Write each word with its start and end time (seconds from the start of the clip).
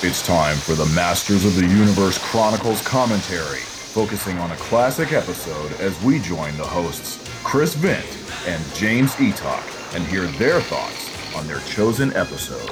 It's 0.00 0.24
time 0.24 0.56
for 0.56 0.74
the 0.74 0.86
Masters 0.94 1.44
of 1.44 1.56
the 1.56 1.66
Universe 1.66 2.18
Chronicles 2.18 2.80
commentary, 2.86 3.58
focusing 3.58 4.38
on 4.38 4.50
a 4.52 4.56
classic 4.56 5.12
episode 5.12 5.72
as 5.80 6.00
we 6.04 6.20
join 6.20 6.56
the 6.56 6.64
hosts 6.64 7.28
Chris 7.42 7.74
Vint 7.74 8.06
and 8.46 8.62
James 8.74 9.12
Eatock 9.16 9.96
and 9.96 10.06
hear 10.06 10.26
their 10.38 10.60
thoughts 10.60 11.34
on 11.34 11.48
their 11.48 11.58
chosen 11.60 12.12
episode. 12.14 12.70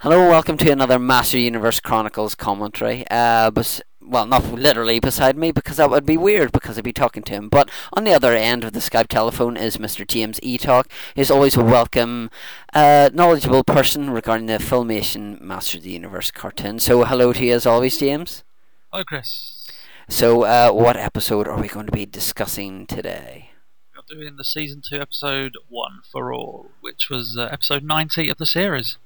Hello, 0.00 0.28
welcome 0.28 0.58
to 0.58 0.70
another 0.70 0.98
Master 0.98 1.38
Universe 1.38 1.80
Chronicles 1.80 2.34
commentary. 2.34 3.04
Uh, 3.10 3.50
bes- 3.50 3.80
well, 4.04 4.26
not 4.26 4.44
literally 4.52 5.00
beside 5.00 5.36
me 5.36 5.52
because 5.52 5.76
that 5.76 5.90
would 5.90 6.06
be 6.06 6.16
weird 6.16 6.52
because 6.52 6.76
I'd 6.76 6.84
be 6.84 6.92
talking 6.92 7.22
to 7.24 7.32
him. 7.32 7.48
But 7.48 7.70
on 7.92 8.04
the 8.04 8.14
other 8.14 8.34
end 8.34 8.64
of 8.64 8.72
the 8.72 8.80
Skype 8.80 9.08
telephone 9.08 9.56
is 9.56 9.76
Mr. 9.78 10.06
James 10.06 10.40
Eatock. 10.40 10.86
He's 11.14 11.30
always 11.30 11.56
a 11.56 11.64
welcome, 11.64 12.30
uh, 12.72 13.10
knowledgeable 13.12 13.64
person 13.64 14.10
regarding 14.10 14.46
the 14.46 14.58
Filmation 14.58 15.40
Master 15.40 15.78
of 15.78 15.84
the 15.84 15.90
Universe 15.90 16.30
cartoon. 16.30 16.78
So, 16.78 17.04
hello 17.04 17.32
to 17.32 17.44
you 17.44 17.54
as 17.54 17.66
always, 17.66 17.98
James. 17.98 18.44
Hi, 18.92 19.02
Chris. 19.04 19.68
So, 20.08 20.42
uh, 20.42 20.70
what 20.72 20.96
episode 20.96 21.48
are 21.48 21.60
we 21.60 21.68
going 21.68 21.86
to 21.86 21.92
be 21.92 22.06
discussing 22.06 22.86
today? 22.86 23.50
We're 23.94 24.16
doing 24.16 24.36
the 24.36 24.44
season 24.44 24.82
two, 24.86 25.00
episode 25.00 25.56
one 25.68 26.00
for 26.10 26.32
all, 26.32 26.70
which 26.80 27.08
was 27.08 27.36
uh, 27.38 27.48
episode 27.52 27.84
90 27.84 28.28
of 28.28 28.38
the 28.38 28.46
series. 28.46 28.96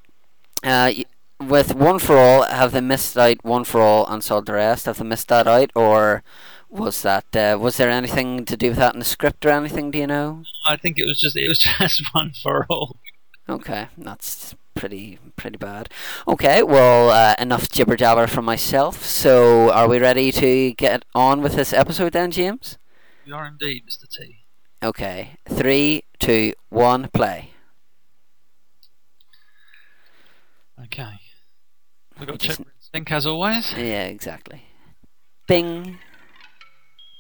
Uh, 0.65 0.93
with 1.41 1.75
One 1.75 1.99
for 1.99 2.17
All, 2.17 2.43
have 2.43 2.73
they 2.73 2.81
missed 2.81 3.17
out 3.17 3.45
One 3.45 3.65
for 3.65 3.81
All 3.81 4.07
and 4.07 4.23
Sold 4.23 4.47
the 4.47 4.55
Rest? 4.55 4.87
Have 4.87 4.99
they 4.99 5.05
missed 5.05 5.29
that 5.29 5.47
out, 5.47 5.71
or 5.75 6.23
was 6.69 7.03
that 7.03 7.35
uh, 7.37 7.59
was 7.61 7.77
there 7.77 7.91
anything 7.91 8.45
to 8.45 8.57
do 8.57 8.71
with 8.71 8.79
that 8.79 8.95
in 8.95 8.99
the 8.99 9.05
script 9.05 9.45
or 9.47 9.51
anything? 9.51 9.91
Do 9.91 9.99
you 9.99 10.07
know? 10.07 10.45
I 10.67 10.77
think 10.77 10.99
it 10.99 11.07
was 11.07 11.21
just 11.21 11.37
it 11.37 11.49
was 11.49 11.59
just 11.79 12.03
one 12.15 12.33
for 12.43 12.67
all. 12.69 12.97
Okay, 13.49 13.89
that's 13.97 14.55
pretty 14.75 15.19
pretty 15.37 15.59
bad. 15.59 15.89
Okay, 16.27 16.63
well, 16.63 17.11
uh, 17.11 17.35
enough 17.39 17.69
jibber 17.71 17.97
jabber 17.97 18.27
from 18.27 18.45
myself. 18.45 19.05
So, 19.05 19.71
are 19.71 19.89
we 19.89 19.99
ready 19.99 20.33
to 20.33 20.73
get 20.75 21.05
on 21.15 21.43
with 21.43 21.55
this 21.55 21.73
episode 21.73 22.13
then, 22.13 22.31
James? 22.31 22.79
You 23.25 23.35
are 23.35 23.47
indeed, 23.47 23.85
Mr. 23.89 24.09
T. 24.09 24.39
Okay, 24.83 25.37
three, 25.49 26.03
two, 26.19 26.53
one, 26.69 27.09
play. 27.13 27.51
Okay. 30.85 31.19
We 32.19 32.27
got 32.27 32.39
Just- 32.39 32.61
and 32.95 33.13
as 33.13 33.27
always. 33.27 33.73
Yeah, 33.77 34.05
exactly. 34.05 34.63
Bing. 35.47 35.99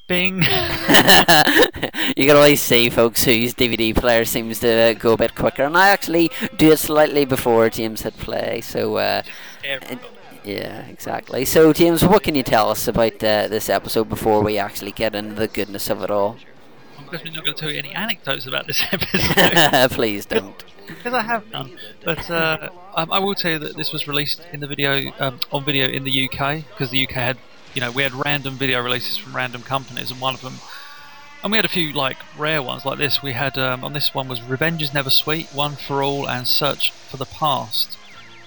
Bing. 0.08 0.36
you 2.16 2.27
can 2.27 2.36
always 2.36 2.62
see 2.62 2.88
folks 2.88 3.25
whose 3.25 3.53
DVD 3.55 3.94
player 3.94 4.25
seems 4.25 4.61
to 4.61 4.97
go 4.98 5.12
a 5.12 5.16
bit 5.16 5.34
quicker, 5.34 5.64
and 5.64 5.77
I 5.77 5.88
actually 5.91 6.30
do 6.56 6.72
it 6.72 6.78
slightly 6.78 7.25
before 7.25 7.69
James 7.69 8.03
hit 8.03 8.16
play. 8.16 8.61
So, 8.62 8.97
uh, 8.97 9.22
yeah, 10.44 10.86
exactly. 10.86 11.44
So, 11.44 11.72
James, 11.72 12.05
what 12.05 12.22
can 12.22 12.34
you 12.34 12.42
tell 12.42 12.70
us 12.70 12.88
about 12.88 13.22
uh, 13.22 13.48
this 13.48 13.69
episode 13.69 14.08
before 14.08 14.42
we 14.42 14.58
actually 14.58 14.92
get 14.92 15.14
into 15.14 15.34
the 15.34 15.48
goodness 15.48 15.91
of 15.91 16.03
it 16.03 16.10
all? 16.10 16.36
I'm 16.98 17.05
definitely 17.05 17.33
not 17.33 17.44
going 17.44 17.55
to 17.55 17.61
tell 17.61 17.70
you 17.70 17.78
any 17.78 17.92
anecdotes 17.92 18.47
about 18.47 18.66
this 18.66 18.83
episode 18.92 19.91
Please 19.92 20.27
don't. 20.27 20.64
because 20.86 21.12
I 21.12 21.22
have 21.22 21.47
none. 21.50 21.77
But 22.05 22.30
uh, 22.30 22.70
um, 22.94 23.12
I 23.12 23.19
will 23.19 23.34
tell 23.34 23.53
you 23.53 23.58
that 23.61 23.77
this 23.77 23.92
was 23.92 24.06
released 24.08 24.41
in 24.53 24.61
the 24.61 24.66
video 24.66 25.12
um, 25.19 25.41
on 25.53 25.64
video 25.64 25.88
in 25.88 26.05
the 26.05 26.28
UK 26.28 26.64
because 26.70 26.91
the 26.91 27.06
UK 27.06 27.12
had, 27.14 27.38
you 27.75 27.80
know, 27.80 27.91
we 27.91 28.03
had 28.03 28.12
random 28.14 28.56
video 28.56 28.83
releases 28.83 29.16
from 29.16 29.34
random 29.36 29.62
companies, 29.62 30.11
and 30.11 30.20
one 30.20 30.34
of 30.34 30.42
them, 30.42 30.55
and 31.42 31.53
we 31.53 31.58
had 31.58 31.64
a 31.64 31.69
few 31.69 31.92
like 31.92 32.16
rare 32.38 32.62
ones 32.62 32.84
like 32.84 32.98
this. 32.98 33.22
We 33.22 33.33
had 33.33 33.58
um, 33.58 33.84
on 33.84 33.92
this 33.92 34.14
one 34.14 34.28
was 34.28 34.42
Revenge 34.42 34.83
is 34.83 34.94
Never 34.94 35.10
Sweet, 35.10 35.48
One 35.53 35.77
for 35.77 36.03
All, 36.03 36.28
and 36.28 36.47
Search 36.47 36.91
for 36.92 37.16
the 37.16 37.27
Past, 37.27 37.97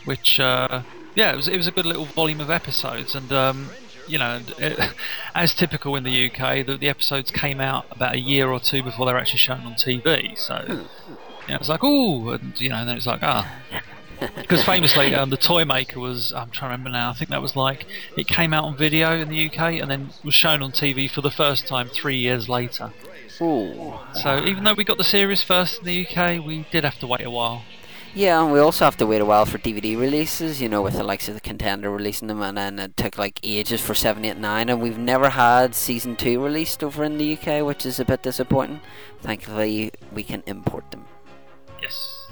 which 0.05 0.39
uh, 0.39 0.83
yeah, 1.15 1.31
it 1.33 1.35
was 1.35 1.47
it 1.47 1.57
was 1.57 1.67
a 1.67 1.71
good 1.71 1.85
little 1.85 2.05
volume 2.05 2.41
of 2.41 2.49
episodes, 2.49 3.15
and 3.15 3.31
um, 3.31 3.69
you 4.09 4.17
know, 4.17 4.41
it, 4.57 4.93
as 5.35 5.53
typical 5.53 5.95
in 5.95 6.03
the 6.03 6.29
UK, 6.29 6.65
the, 6.65 6.77
the 6.77 6.89
episodes 6.89 7.31
came 7.31 7.61
out 7.61 7.85
about 7.91 8.15
a 8.15 8.19
year 8.19 8.49
or 8.49 8.59
two 8.59 8.83
before 8.83 9.05
they 9.05 9.13
were 9.13 9.19
actually 9.19 9.39
shown 9.39 9.61
on 9.61 9.73
TV. 9.73 10.37
So 10.37 10.63
you 10.67 11.53
know, 11.53 11.55
it's 11.55 11.69
like 11.69 11.81
oh, 11.83 12.29
and 12.29 12.59
you 12.59 12.69
know, 12.69 12.77
and 12.77 12.89
then 12.89 12.97
it's 12.97 13.07
like 13.07 13.23
ah. 13.23 13.61
Because 14.35 14.65
famously, 14.65 15.15
um, 15.15 15.29
the 15.29 15.37
toy 15.37 15.63
maker 15.63 15.97
was, 15.97 16.33
I'm 16.33 16.51
trying 16.51 16.71
to 16.71 16.73
remember 16.73 16.89
now, 16.89 17.09
I 17.09 17.13
think 17.13 17.29
that 17.29 17.41
was 17.41 17.55
like, 17.55 17.85
it 18.17 18.27
came 18.27 18.53
out 18.53 18.65
on 18.65 18.75
video 18.75 19.17
in 19.17 19.29
the 19.29 19.47
UK 19.47 19.79
and 19.79 19.89
then 19.89 20.09
was 20.25 20.33
shown 20.33 20.61
on 20.61 20.73
TV 20.73 21.09
for 21.09 21.21
the 21.21 21.31
first 21.31 21.67
time 21.67 21.87
three 21.87 22.17
years 22.17 22.49
later. 22.49 22.91
Ooh. 23.41 23.93
So 24.13 24.43
even 24.45 24.65
though 24.65 24.73
we 24.73 24.83
got 24.83 24.97
the 24.97 25.05
series 25.05 25.41
first 25.41 25.79
in 25.79 25.85
the 25.85 26.05
UK, 26.05 26.45
we 26.45 26.67
did 26.69 26.83
have 26.83 26.99
to 26.99 27.07
wait 27.07 27.21
a 27.21 27.31
while. 27.31 27.63
Yeah, 28.15 28.41
and 28.41 28.51
we 28.51 28.59
also 28.59 28.85
have 28.85 28.97
to 28.97 29.05
wait 29.05 29.21
a 29.21 29.25
while 29.25 29.45
for 29.45 29.59
DVD 29.59 29.97
releases, 29.97 30.59
you 30.59 30.67
know, 30.67 30.81
with 30.81 30.95
the 30.95 31.03
likes 31.03 31.27
of 31.27 31.35
the 31.35 31.41
Contender 31.41 31.91
releasing 31.91 32.27
them, 32.27 32.41
and 32.41 32.57
then 32.57 32.79
it 32.79 32.97
took 32.97 33.19
like 33.19 33.39
ages 33.43 33.81
for 33.81 33.93
789, 33.93 34.67
and 34.67 34.81
we've 34.81 34.97
never 34.97 35.29
had 35.29 35.75
Season 35.75 36.15
2 36.15 36.43
released 36.43 36.83
over 36.83 37.03
in 37.03 37.19
the 37.19 37.37
UK, 37.37 37.63
which 37.63 37.85
is 37.85 37.99
a 37.99 38.05
bit 38.05 38.23
disappointing. 38.23 38.81
Thankfully, 39.21 39.91
we 40.11 40.23
can 40.23 40.41
import 40.47 40.89
them. 40.89 41.05
Yes. 41.81 42.31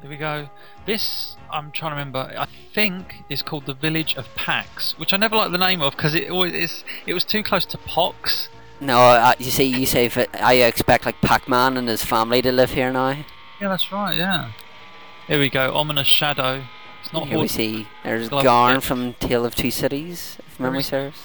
There 0.00 0.10
we 0.10 0.16
go. 0.16 0.48
This, 0.86 1.36
I'm 1.52 1.70
trying 1.70 1.90
to 1.90 1.96
remember, 1.96 2.34
I 2.36 2.48
think 2.74 3.14
is 3.28 3.42
called 3.42 3.66
the 3.66 3.74
Village 3.74 4.14
of 4.16 4.26
Pax, 4.34 4.98
which 4.98 5.12
I 5.12 5.18
never 5.18 5.36
liked 5.36 5.52
the 5.52 5.58
name 5.58 5.82
of 5.82 5.94
because 5.94 6.14
it 6.14 6.30
always 6.30 6.54
is, 6.54 6.84
it 7.06 7.12
was 7.12 7.24
too 7.24 7.42
close 7.42 7.66
to 7.66 7.78
Pox. 7.78 8.48
No, 8.80 8.98
uh, 8.98 9.34
you 9.38 9.50
see, 9.50 9.64
you 9.64 9.86
say, 9.86 10.10
I 10.32 10.54
expect 10.54 11.04
like 11.04 11.20
Pac 11.20 11.46
Man 11.46 11.76
and 11.76 11.88
his 11.88 12.04
family 12.04 12.40
to 12.42 12.50
live 12.50 12.72
here 12.72 12.90
now. 12.90 13.24
Yeah, 13.62 13.68
that's 13.68 13.92
right, 13.92 14.16
yeah. 14.16 14.50
Here 15.28 15.38
we 15.38 15.48
go, 15.48 15.72
Ominous 15.72 16.08
Shadow. 16.08 16.64
It's 17.00 17.12
not 17.12 17.28
Here 17.28 17.38
we 17.38 17.46
see, 17.46 17.86
there's 18.02 18.28
Glove- 18.28 18.42
Garn 18.42 18.80
from 18.80 19.14
Tale 19.14 19.44
of 19.44 19.54
Two 19.54 19.70
Cities, 19.70 20.36
if 20.44 20.58
memory 20.58 20.82
serves. 20.82 21.22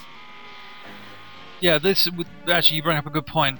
Yeah, 1.59 1.79
this 1.79 2.07
would 2.15 2.27
actually 2.47 2.75
you 2.75 2.83
bring 2.83 2.95
up 2.95 3.07
a 3.07 3.09
good 3.09 3.25
point. 3.25 3.59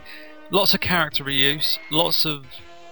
Lots 0.52 0.76
of 0.76 0.80
character 0.82 1.24
reuse, 1.24 1.80
lots 1.90 2.24
of 2.24 2.46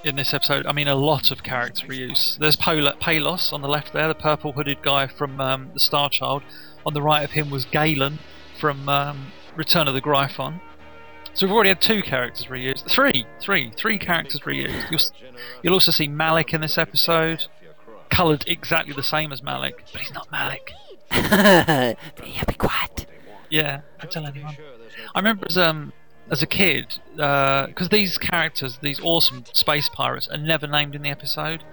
in 0.03 0.15
this 0.15 0.33
episode. 0.33 0.65
I 0.65 0.71
mean, 0.71 0.87
a 0.87 0.95
lot 0.95 1.29
of 1.29 1.43
character 1.43 1.85
reuse. 1.85 2.35
There's 2.39 2.55
Pola- 2.55 2.95
Palos 2.99 3.53
on 3.53 3.61
the 3.61 3.67
left 3.67 3.93
there, 3.93 4.07
the 4.07 4.15
purple 4.15 4.53
hooded 4.53 4.81
guy 4.81 5.05
from 5.05 5.39
um, 5.39 5.69
the 5.75 5.79
Star 5.79 6.09
Child. 6.09 6.41
On 6.83 6.95
the 6.95 7.01
right 7.03 7.23
of 7.23 7.31
him 7.31 7.51
was 7.51 7.63
Galen 7.65 8.17
from 8.59 8.89
um, 8.89 9.27
Return 9.55 9.87
of 9.87 9.93
the 9.93 10.01
Gryphon. 10.01 10.61
So 11.35 11.45
we've 11.45 11.53
already 11.53 11.69
had 11.69 11.81
two 11.81 12.01
characters 12.01 12.45
reused. 12.45 12.89
Three, 12.89 13.25
three, 13.41 13.71
three 13.77 13.99
characters 13.99 14.39
reused. 14.41 14.89
You'll, 14.89 14.99
you'll 15.61 15.73
also 15.73 15.91
see 15.91 16.07
Malik 16.07 16.53
in 16.53 16.61
this 16.61 16.77
episode, 16.77 17.43
coloured 18.09 18.45
exactly 18.47 18.93
the 18.93 19.03
same 19.03 19.33
as 19.33 19.43
Malik, 19.43 19.83
but 19.91 20.01
he's 20.01 20.13
not 20.13 20.31
Malik. 20.31 20.71
yeah, 21.11 21.95
be 22.47 22.53
quiet. 22.53 23.05
Yeah, 23.49 23.81
don't 23.99 24.11
tell 24.11 24.25
anyone. 24.25 24.55
I 25.13 25.19
remember 25.19 25.45
as 25.49 25.57
um 25.57 25.91
as 26.31 26.41
a 26.41 26.47
kid, 26.47 26.99
because 27.15 27.89
these 27.91 28.17
characters, 28.17 28.79
these 28.81 28.99
awesome 29.03 29.43
space 29.53 29.89
pirates, 29.89 30.27
are 30.29 30.37
never 30.37 30.67
named 30.67 30.95
in 30.95 31.01
the 31.01 31.09
episode. 31.09 31.63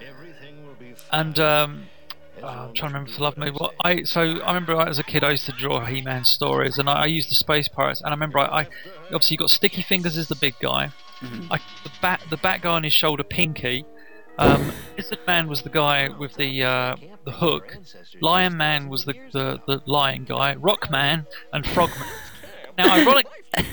And 1.10 1.38
um, 1.38 1.86
oh, 2.42 2.46
I'm 2.46 2.74
trying 2.74 2.92
to 2.92 2.98
remember 2.98 3.10
for 3.10 3.18
the 3.18 3.22
love 3.24 3.36
me. 3.36 3.50
What 3.50 3.74
I 3.84 4.02
so 4.02 4.20
I 4.20 4.54
remember 4.54 4.80
as 4.80 4.98
a 4.98 5.02
kid 5.02 5.24
I 5.24 5.32
used 5.32 5.46
to 5.46 5.52
draw 5.52 5.84
He-Man 5.84 6.24
stories, 6.24 6.78
and 6.78 6.88
I, 6.88 7.02
I 7.02 7.06
used 7.06 7.30
the 7.30 7.34
space 7.34 7.68
pirates. 7.68 8.00
And 8.00 8.08
I 8.08 8.12
remember 8.12 8.38
I, 8.38 8.62
I 8.62 8.68
obviously 9.06 9.34
you 9.34 9.38
got 9.38 9.50
Sticky 9.50 9.82
Fingers 9.82 10.16
as 10.16 10.28
the 10.28 10.36
big 10.36 10.54
guy. 10.60 10.92
I, 11.50 11.58
the 11.84 11.90
bat 12.00 12.20
the 12.30 12.36
bat 12.36 12.62
guy 12.62 12.70
on 12.70 12.82
his 12.82 12.92
shoulder, 12.92 13.22
Pinky. 13.22 13.84
Um, 14.38 14.72
Lizard 14.96 15.20
Man 15.26 15.46
was 15.46 15.62
the 15.62 15.68
guy 15.68 16.08
with 16.08 16.34
the 16.34 16.64
uh, 16.64 16.96
the 17.24 17.32
hook. 17.32 17.76
Lion 18.20 18.56
Man 18.56 18.88
was 18.88 19.04
the, 19.04 19.14
the, 19.32 19.60
the 19.66 19.82
lion 19.86 20.24
guy. 20.24 20.54
Rock 20.54 20.90
Man 20.90 21.26
and 21.52 21.66
Frog 21.66 21.90
Man. 21.90 22.08
Now, 22.78 22.94
ironic, 22.94 23.26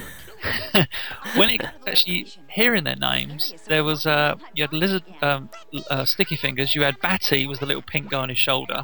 when 1.35 1.49
it 1.49 1.61
actually 1.87 2.27
hearing 2.47 2.83
their 2.83 2.95
names, 2.95 3.53
there 3.67 3.83
was 3.83 4.05
uh, 4.05 4.35
you 4.53 4.63
had 4.63 4.73
lizard 4.73 5.03
um, 5.21 5.49
uh, 5.89 6.05
sticky 6.05 6.35
fingers. 6.35 6.75
You 6.75 6.83
had 6.83 6.99
Batty 6.99 7.47
was 7.47 7.59
the 7.59 7.65
little 7.65 7.81
pink 7.81 8.11
guy 8.11 8.19
on 8.19 8.29
his 8.29 8.37
shoulder. 8.37 8.83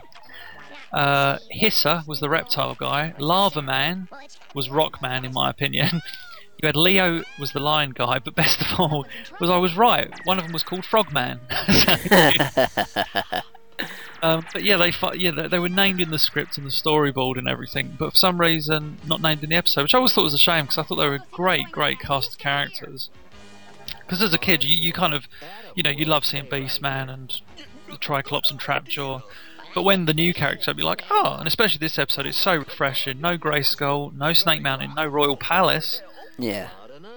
Uh, 0.91 1.37
Hisser 1.53 2.07
was 2.07 2.19
the 2.19 2.29
reptile 2.29 2.75
guy. 2.75 3.13
Lava 3.17 3.61
Man 3.61 4.07
was 4.53 4.69
Rock 4.69 5.01
Man, 5.01 5.25
in 5.25 5.33
my 5.33 5.49
opinion. 5.49 6.01
You 6.61 6.67
had 6.67 6.77
Leo 6.77 7.21
was 7.37 7.51
the 7.51 7.59
lion 7.59 7.91
guy, 7.91 8.19
but 8.19 8.33
best 8.33 8.61
of 8.61 8.79
all 8.79 9.05
was 9.41 9.49
I 9.49 9.57
was 9.57 9.75
right. 9.75 10.09
One 10.23 10.37
of 10.37 10.45
them 10.45 10.53
was 10.53 10.63
called 10.63 10.85
Frogman. 10.85 11.41
Um, 14.25 14.45
but 14.53 14.63
yeah, 14.63 14.77
they 14.77 14.91
yeah 15.17 15.31
they, 15.31 15.47
they 15.47 15.59
were 15.59 15.69
named 15.69 16.01
in 16.01 16.09
the 16.09 16.17
script 16.17 16.57
and 16.57 16.65
the 16.65 16.71
storyboard 16.71 17.37
and 17.37 17.47
everything, 17.47 17.95
but 17.99 18.11
for 18.11 18.17
some 18.17 18.41
reason 18.41 18.97
not 19.05 19.21
named 19.21 19.43
in 19.43 19.51
the 19.51 19.55
episode, 19.55 19.83
which 19.83 19.93
I 19.93 19.97
always 19.97 20.13
thought 20.13 20.23
was 20.23 20.33
a 20.33 20.39
shame 20.39 20.65
because 20.65 20.79
I 20.79 20.83
thought 20.83 20.95
they 20.95 21.07
were 21.07 21.15
a 21.15 21.25
great, 21.31 21.71
great 21.71 21.99
cast 21.99 22.33
of 22.33 22.39
characters. 22.39 23.09
Because 23.99 24.23
as 24.23 24.33
a 24.33 24.39
kid, 24.39 24.63
you, 24.63 24.75
you 24.75 24.93
kind 24.93 25.13
of, 25.13 25.27
you 25.75 25.83
know, 25.83 25.89
you 25.89 26.05
love 26.05 26.25
seeing 26.25 26.45
Beastman 26.45 27.11
and 27.13 27.39
the 27.89 27.97
Triclops 27.97 28.49
and 28.49 28.59
Trapjaw. 28.59 29.21
But 29.75 29.83
when 29.83 30.05
the 30.05 30.13
new 30.13 30.33
character, 30.33 30.71
I'd 30.71 30.77
be 30.77 30.83
like, 30.83 31.03
oh, 31.11 31.35
and 31.37 31.47
especially 31.47 31.79
this 31.79 31.99
episode, 31.99 32.25
it's 32.25 32.37
so 32.37 32.55
refreshing. 32.55 33.19
No 33.19 33.37
Grayskull, 33.37 34.15
no 34.15 34.33
Snake 34.33 34.61
Mountain, 34.61 34.93
no 34.95 35.05
Royal 35.05 35.35
Palace. 35.35 36.01
Yeah, 36.37 36.69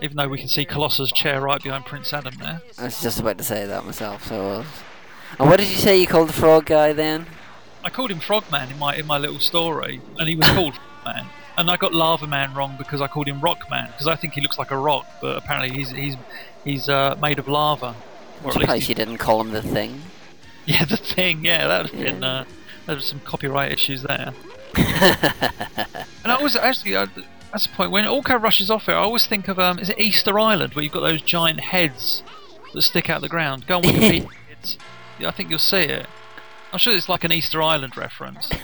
Even 0.02 0.16
though 0.16 0.28
we 0.28 0.38
can 0.38 0.48
see 0.48 0.64
Colossus' 0.64 1.12
chair 1.12 1.40
right 1.40 1.62
behind 1.62 1.86
Prince 1.86 2.12
Adam 2.12 2.34
there. 2.40 2.60
I 2.78 2.84
was 2.84 3.00
just 3.00 3.20
about 3.20 3.38
to 3.38 3.44
say 3.44 3.64
that 3.66 3.84
myself. 3.84 4.26
So, 4.26 4.50
uh, 4.50 4.64
And 5.38 5.48
what 5.48 5.58
did 5.58 5.68
you 5.68 5.76
say 5.76 5.98
you 5.98 6.06
called 6.06 6.28
the 6.28 6.32
frog 6.32 6.66
guy 6.66 6.92
then? 6.92 7.26
I 7.84 7.90
called 7.90 8.10
him 8.10 8.20
Frogman 8.20 8.70
in 8.70 8.78
my 8.78 8.96
in 8.96 9.06
my 9.06 9.18
little 9.18 9.38
story, 9.38 10.00
and 10.18 10.28
he 10.28 10.36
was 10.36 10.48
called 10.48 10.74
Frogman. 10.74 11.26
And 11.56 11.70
I 11.70 11.76
got 11.76 11.92
Lava 11.92 12.26
Man 12.26 12.54
wrong 12.54 12.76
because 12.78 13.00
I 13.00 13.08
called 13.08 13.26
him 13.26 13.40
Rockman 13.40 13.88
because 13.88 14.06
I 14.06 14.14
think 14.16 14.34
he 14.34 14.40
looks 14.40 14.58
like 14.58 14.70
a 14.70 14.76
rock, 14.76 15.06
but 15.20 15.36
apparently 15.36 15.76
he's 15.76 15.90
he's 15.90 16.16
he's 16.64 16.88
uh, 16.88 17.16
made 17.20 17.38
of 17.38 17.48
lava. 17.48 17.94
Or 18.44 18.52
least 18.52 18.88
you 18.88 18.94
didn't 18.94 19.18
call 19.18 19.40
him 19.40 19.50
the 19.50 19.62
thing. 19.62 20.02
Yeah, 20.66 20.84
the 20.84 20.98
thing. 20.98 21.46
Yeah, 21.46 21.66
that 21.66 21.82
would 21.84 21.92
have 21.92 22.04
been. 22.04 22.22
Uh, 22.22 22.44
there 22.84 22.94
was 22.94 23.06
some 23.06 23.20
copyright 23.20 23.72
issues 23.72 24.02
there. 24.02 24.34
and 24.76 26.30
I 26.30 26.42
was 26.42 26.56
actually. 26.56 26.94
Uh, 26.94 27.06
that's 27.50 27.66
the 27.66 27.72
point. 27.72 27.90
When 27.90 28.04
Orko 28.04 28.38
rushes 28.38 28.70
off 28.70 28.84
here, 28.84 28.94
I 28.94 28.98
always 28.98 29.26
think 29.26 29.48
of 29.48 29.58
um, 29.58 29.78
is 29.78 29.88
it 29.88 29.98
Easter 29.98 30.38
Island 30.38 30.74
where 30.74 30.82
you've 30.82 30.92
got 30.92 31.00
those 31.00 31.22
giant 31.22 31.60
heads 31.60 32.22
that 32.74 32.82
stick 32.82 33.08
out 33.08 33.16
of 33.16 33.22
the 33.22 33.30
ground. 33.30 33.66
Go 33.66 33.78
on 33.78 33.82
Wikipedia. 33.84 34.28
Yeah, 35.18 35.28
I 35.28 35.30
think 35.32 35.50
you'll 35.50 35.58
see 35.58 35.76
it. 35.78 36.06
I'm 36.72 36.78
sure 36.78 36.94
it's 36.94 37.08
like 37.08 37.24
an 37.24 37.32
Easter 37.32 37.62
Island 37.62 37.96
reference. 37.96 38.50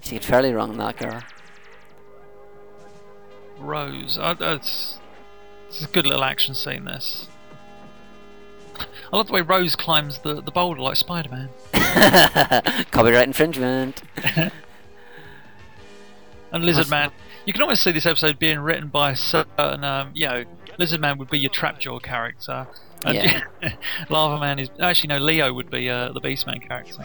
She's 0.00 0.24
fairly 0.26 0.52
wrong, 0.52 0.76
that 0.76 0.98
girl. 0.98 1.22
Rose. 3.58 4.18
I, 4.18 4.32
it's, 4.38 4.98
it's 5.68 5.84
a 5.84 5.88
good 5.88 6.06
little 6.06 6.24
action 6.24 6.54
scene, 6.54 6.84
this. 6.84 7.26
I 8.78 9.16
love 9.16 9.28
the 9.28 9.32
way 9.32 9.40
Rose 9.40 9.76
climbs 9.76 10.18
the, 10.18 10.42
the 10.42 10.50
boulder 10.50 10.80
like 10.80 10.96
Spider 10.96 11.30
Man. 11.30 11.48
Copyright 12.90 13.26
infringement. 13.28 14.02
and 16.52 16.64
Lizard 16.64 16.90
Man. 16.90 17.12
You 17.46 17.52
can 17.52 17.62
almost 17.62 17.82
see 17.82 17.92
this 17.92 18.06
episode 18.06 18.38
being 18.38 18.58
written 18.58 18.88
by 18.88 19.12
a 19.12 19.16
certain, 19.16 19.84
um, 19.84 20.10
you 20.14 20.26
know, 20.26 20.44
Lizard 20.78 21.00
Man 21.00 21.18
would 21.18 21.30
be 21.30 21.38
your 21.38 21.50
Trapjaw 21.50 22.02
character. 22.02 22.66
And 23.04 23.16
Yeah. 23.16 23.74
Lava 24.08 24.40
Man 24.40 24.58
is 24.58 24.70
actually 24.80 25.08
no. 25.08 25.18
Leo 25.18 25.52
would 25.52 25.70
be 25.70 25.88
uh, 25.90 26.12
the 26.12 26.20
Beastman 26.20 26.66
character. 26.66 27.04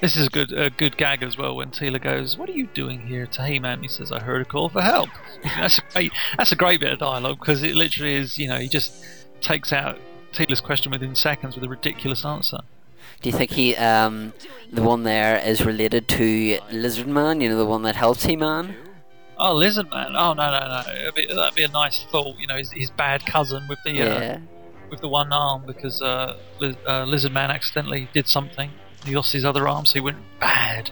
This 0.00 0.16
is 0.16 0.28
a 0.28 0.30
good 0.30 0.52
a 0.52 0.70
good 0.70 0.96
gag 0.96 1.22
as 1.22 1.36
well 1.36 1.56
when 1.56 1.70
Teela 1.70 2.00
goes, 2.00 2.36
"What 2.36 2.48
are 2.48 2.52
you 2.52 2.68
doing 2.68 3.06
here?" 3.06 3.26
to 3.26 3.44
He-Man. 3.44 3.82
He 3.82 3.88
says, 3.88 4.12
"I 4.12 4.20
heard 4.20 4.42
a 4.42 4.44
call 4.44 4.68
for 4.68 4.80
help." 4.80 5.10
that's 5.42 5.78
a 5.78 5.82
great 5.92 6.12
that's 6.36 6.52
a 6.52 6.56
great 6.56 6.80
bit 6.80 6.92
of 6.92 6.98
dialogue 7.00 7.38
because 7.40 7.62
it 7.62 7.74
literally 7.74 8.14
is. 8.14 8.38
You 8.38 8.48
know, 8.48 8.58
he 8.58 8.68
just 8.68 9.04
takes 9.40 9.72
out 9.72 9.98
Teela's 10.32 10.60
question 10.60 10.92
within 10.92 11.14
seconds 11.14 11.54
with 11.56 11.64
a 11.64 11.68
ridiculous 11.68 12.24
answer. 12.24 12.58
Do 13.20 13.30
you 13.30 13.36
think 13.36 13.50
he, 13.50 13.74
um, 13.76 14.32
the 14.72 14.82
one 14.82 15.02
there 15.02 15.38
is 15.38 15.64
related 15.64 16.06
to 16.08 16.58
Lizard 16.70 17.08
Man? 17.08 17.40
You 17.40 17.48
know, 17.48 17.58
the 17.58 17.66
one 17.66 17.82
that 17.82 17.96
helps 17.96 18.24
He 18.24 18.36
Man? 18.36 18.76
Oh, 19.38 19.54
Lizard 19.54 19.90
Man! 19.90 20.16
Oh 20.16 20.32
no 20.34 20.50
no 20.50 20.60
no! 20.68 20.92
It'd 21.00 21.14
be, 21.14 21.26
that'd 21.26 21.54
be 21.54 21.62
a 21.62 21.68
nice 21.68 22.04
thought. 22.10 22.38
You 22.38 22.48
know, 22.48 22.56
his, 22.56 22.72
his 22.72 22.90
bad 22.90 23.24
cousin 23.24 23.66
with 23.68 23.78
the 23.84 24.02
uh, 24.02 24.38
with 24.90 25.00
the 25.00 25.08
one 25.08 25.32
arm 25.32 25.62
because 25.64 26.02
uh, 26.02 26.36
Liz, 26.60 26.76
uh, 26.86 27.04
Lizard 27.04 27.32
Man 27.32 27.50
accidentally 27.50 28.08
did 28.12 28.26
something. 28.26 28.70
He 29.04 29.14
lost 29.14 29.32
his 29.32 29.44
other 29.44 29.68
arm, 29.68 29.86
so 29.86 29.94
he 29.94 30.00
went 30.00 30.18
bad. 30.40 30.90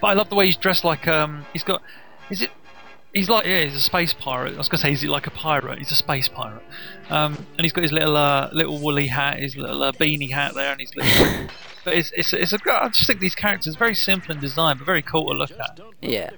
But 0.00 0.08
I 0.08 0.12
love 0.14 0.28
the 0.28 0.34
way 0.34 0.46
he's 0.46 0.56
dressed 0.56 0.84
like 0.84 1.06
um 1.06 1.46
he's 1.52 1.62
got 1.62 1.80
is 2.28 2.42
it 2.42 2.50
he's 3.16 3.28
like 3.28 3.46
yeah 3.46 3.64
he's 3.64 3.74
a 3.74 3.80
space 3.80 4.12
pirate. 4.12 4.54
I 4.54 4.58
was 4.58 4.68
gonna 4.68 4.82
say 4.82 4.92
is 4.92 5.00
he 5.00 5.08
like 5.08 5.26
a 5.26 5.30
pirate? 5.30 5.78
He's 5.78 5.90
a 5.90 5.96
space 5.96 6.28
pirate. 6.28 6.62
Um, 7.08 7.46
and 7.56 7.64
he's 7.64 7.72
got 7.72 7.82
his 7.82 7.92
little 7.92 8.16
uh, 8.16 8.50
little 8.52 8.78
woolly 8.78 9.06
hat, 9.06 9.38
his 9.38 9.56
little 9.56 9.82
uh, 9.82 9.92
beanie 9.92 10.30
hat 10.30 10.54
there, 10.54 10.72
and 10.72 10.80
his 10.80 10.94
little. 10.94 11.46
but 11.84 11.94
it's 11.94 12.12
it's 12.16 12.32
it's 12.32 12.52
a 12.52 12.58
I 12.66 12.88
just 12.88 13.06
think 13.06 13.20
these 13.20 13.34
characters 13.34 13.74
very 13.76 13.94
simple 13.94 14.32
in 14.34 14.40
design, 14.40 14.76
but 14.78 14.84
very 14.86 15.02
cool 15.02 15.26
to 15.28 15.34
look 15.34 15.52
at. 15.52 15.80
Yeah. 16.02 16.30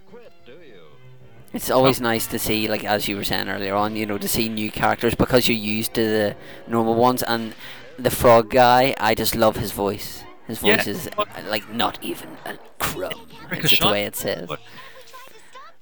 It's 1.54 1.70
always 1.70 1.98
nice 2.00 2.26
to 2.28 2.38
see, 2.38 2.68
like 2.68 2.84
as 2.84 3.08
you 3.08 3.16
were 3.16 3.24
saying 3.24 3.48
earlier 3.48 3.74
on, 3.74 3.96
you 3.96 4.04
know, 4.04 4.18
to 4.18 4.28
see 4.28 4.50
new 4.50 4.70
characters 4.70 5.14
because 5.14 5.48
you're 5.48 5.56
used 5.56 5.94
to 5.94 6.02
the 6.02 6.36
normal 6.66 6.94
ones. 6.94 7.22
And 7.22 7.54
the 7.98 8.10
frog 8.10 8.50
guy, 8.50 8.94
I 9.00 9.14
just 9.14 9.34
love 9.34 9.56
his 9.56 9.72
voice. 9.72 10.22
His 10.46 10.62
Yeah. 10.62 10.76
voice 10.76 10.86
is 10.86 11.08
uh, 11.16 11.24
like 11.48 11.72
not 11.72 11.98
even 12.02 12.36
a 12.44 12.58
crumb. 12.78 13.28
It's 13.50 13.70
just 13.70 13.82
the 13.82 13.88
way 13.88 14.04
it 14.04 14.14
says. 14.14 14.48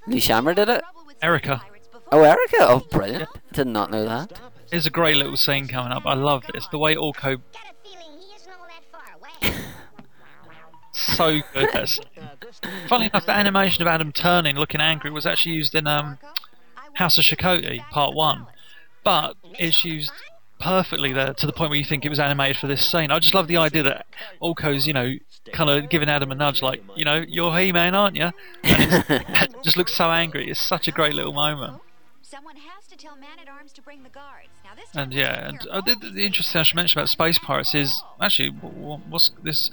What- 0.07 0.13
Lee 0.13 0.21
Scheimer 0.21 0.55
did 0.55 0.69
it. 0.69 0.83
Erica. 1.21 1.61
Oh, 2.11 2.23
Erica! 2.23 2.57
Oh, 2.61 2.79
brilliant! 2.89 3.29
Did 3.51 3.67
not 3.67 3.91
know 3.91 4.05
that. 4.05 4.39
There's 4.69 4.85
a 4.85 4.89
great 4.89 5.17
little 5.17 5.35
scene 5.35 5.67
coming 5.67 5.91
up. 5.91 6.03
I 6.05 6.13
love 6.13 6.45
this. 6.53 6.65
The 6.67 6.77
way 6.77 6.95
Orko 6.95 7.41
so 10.93 11.41
good. 11.53 11.69
That's, 11.73 11.99
funnily 12.87 13.07
enough, 13.07 13.25
the 13.25 13.33
animation 13.33 13.81
of 13.81 13.87
Adam 13.87 14.13
turning, 14.13 14.55
looking 14.55 14.79
angry, 14.79 15.11
was 15.11 15.25
actually 15.25 15.55
used 15.55 15.75
in 15.75 15.87
um, 15.87 16.17
House 16.93 17.17
of 17.17 17.25
Shokoti 17.25 17.79
Part 17.89 18.15
One, 18.15 18.47
but 19.03 19.35
it's 19.59 19.83
used 19.83 20.11
perfectly 20.59 21.13
there 21.13 21.33
to 21.33 21.45
the 21.45 21.53
point 21.53 21.69
where 21.69 21.79
you 21.79 21.85
think 21.85 22.05
it 22.05 22.09
was 22.09 22.19
animated 22.19 22.57
for 22.57 22.67
this 22.67 22.89
scene. 22.89 23.11
I 23.11 23.19
just 23.19 23.33
love 23.33 23.47
the 23.47 23.57
idea 23.57 23.83
that 23.83 24.05
Orko's, 24.41 24.87
you 24.87 24.93
know, 24.93 25.15
kind 25.53 25.69
of 25.69 25.89
giving 25.89 26.09
Adam 26.09 26.31
a 26.31 26.35
nudge, 26.35 26.61
like, 26.61 26.81
you 26.95 27.05
know, 27.05 27.23
you're 27.27 27.57
He-Man, 27.57 27.95
aren't 27.95 28.15
you? 28.15 28.31
And 28.63 28.93
it's, 28.93 29.09
it 29.09 29.63
just 29.63 29.77
looks 29.77 29.93
so 29.95 30.11
angry. 30.11 30.49
It's 30.49 30.59
such 30.59 30.87
a 30.87 30.91
great 30.91 31.13
little 31.13 31.33
moment. 31.33 31.81
Someone 32.21 32.57
has 32.57 32.85
to 32.87 32.97
tell 32.97 33.15
Man 33.15 33.39
at 33.41 33.47
Arms 33.47 33.71
to 33.73 33.81
bring 33.81 34.03
the 34.03 34.09
guards. 34.09 34.49
And 34.93 35.13
yeah, 35.13 35.47
and 35.47 35.67
uh, 35.69 35.81
the, 35.81 35.95
the 35.95 36.09
the 36.11 36.25
interesting 36.25 36.53
thing 36.53 36.59
I 36.59 36.63
should 36.63 36.75
mention 36.75 36.99
about 36.99 37.09
Space 37.09 37.39
Pirates 37.39 37.73
is 37.73 38.03
actually 38.21 38.49
wh- 38.49 38.99
wh- 38.99 39.11
what's 39.11 39.31
this 39.43 39.71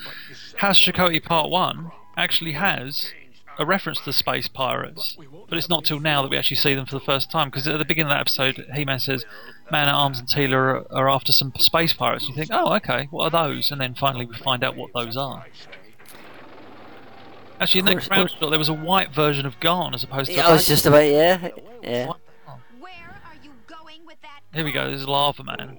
House 0.56 0.78
Shokoti 0.78 1.22
Part 1.22 1.50
One 1.50 1.90
actually 2.16 2.52
has 2.52 3.10
a 3.58 3.64
reference 3.64 3.98
to 4.00 4.06
the 4.06 4.12
Space 4.12 4.48
Pirates, 4.48 5.16
but 5.48 5.56
it's 5.56 5.68
not 5.68 5.84
till 5.84 6.00
now 6.00 6.22
that 6.22 6.30
we 6.30 6.36
actually 6.36 6.56
see 6.56 6.74
them 6.74 6.86
for 6.86 6.94
the 6.94 7.04
first 7.04 7.30
time. 7.30 7.48
Because 7.48 7.66
at 7.68 7.78
the 7.78 7.84
beginning 7.84 8.10
of 8.10 8.16
that 8.16 8.20
episode, 8.20 8.66
He-Man 8.74 8.98
says, 8.98 9.24
"Man 9.70 9.88
at 9.88 9.94
Arms 9.94 10.18
and 10.18 10.28
Teela 10.28 10.52
are, 10.52 10.86
are 10.92 11.08
after 11.08 11.32
some 11.32 11.52
space 11.58 11.92
pirates." 11.92 12.28
You 12.28 12.34
think, 12.34 12.50
"Oh, 12.52 12.74
okay, 12.76 13.08
what 13.10 13.32
are 13.32 13.48
those?" 13.48 13.70
And 13.70 13.80
then 13.80 13.94
finally 13.94 14.26
we 14.26 14.36
find 14.36 14.64
out 14.64 14.76
what 14.76 14.92
those 14.92 15.16
are. 15.16 15.46
Actually, 17.60 17.80
in 17.80 17.86
Of 17.86 17.88
that 17.88 17.94
course, 17.94 18.08
crowd 18.08 18.24
of 18.24 18.30
shot, 18.30 18.50
there 18.50 18.58
was 18.58 18.68
a 18.68 18.74
white 18.74 19.14
version 19.14 19.46
of 19.46 19.60
Gone 19.60 19.94
as 19.94 20.02
opposed 20.02 20.30
to. 20.30 20.36
Yeah, 20.36 20.46
a 20.46 20.50
I 20.50 20.52
was 20.52 20.66
just 20.66 20.86
about 20.86 21.04
yeah, 21.04 21.48
yeah. 21.82 22.12
where 22.80 22.92
are 22.92 23.36
you 23.42 23.52
going 23.66 24.04
with 24.04 24.20
that? 24.22 24.40
Here 24.52 24.64
we 24.64 24.72
go. 24.72 24.90
This 24.90 25.00
is 25.00 25.08
Lava 25.08 25.44
Man. 25.44 25.78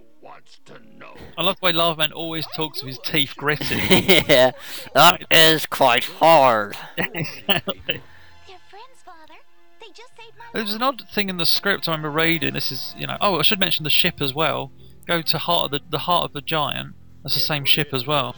I 1.37 1.43
love 1.43 1.59
the 1.59 1.65
way 1.65 1.71
Lava 1.71 1.99
Man 1.99 2.11
always 2.11 2.47
talks 2.55 2.81
with 2.81 2.95
his 2.95 2.99
teeth 2.99 3.33
gritted. 3.35 3.79
yeah, 3.89 4.51
that 4.93 5.23
is 5.31 5.65
quite 5.65 6.05
hard. 6.05 6.77
exactly. 6.97 8.01
They're 8.47 8.57
friends, 8.69 9.01
Father. 9.03 9.33
They 9.79 9.87
just 9.87 10.15
saved 10.17 10.37
my 10.37 10.45
There 10.53 10.63
was 10.63 10.75
an 10.75 10.81
odd 10.81 11.03
thing 11.13 11.29
in 11.29 11.37
the 11.37 11.45
script 11.45 11.87
I 11.87 11.91
remember 11.91 12.11
reading. 12.11 12.53
This 12.53 12.71
is, 12.71 12.93
you 12.97 13.07
know, 13.07 13.17
oh, 13.21 13.39
I 13.39 13.41
should 13.41 13.59
mention 13.59 13.83
the 13.83 13.89
ship 13.89 14.21
as 14.21 14.33
well. 14.33 14.71
Go 15.07 15.21
to 15.21 15.37
heart 15.37 15.65
of 15.65 15.71
the 15.71 15.81
the 15.89 15.99
heart 15.99 16.25
of 16.25 16.33
the 16.33 16.41
giant. 16.41 16.95
That's 17.23 17.35
the 17.35 17.41
same 17.41 17.65
ship 17.65 17.93
as 17.93 18.05
well. 18.05 18.35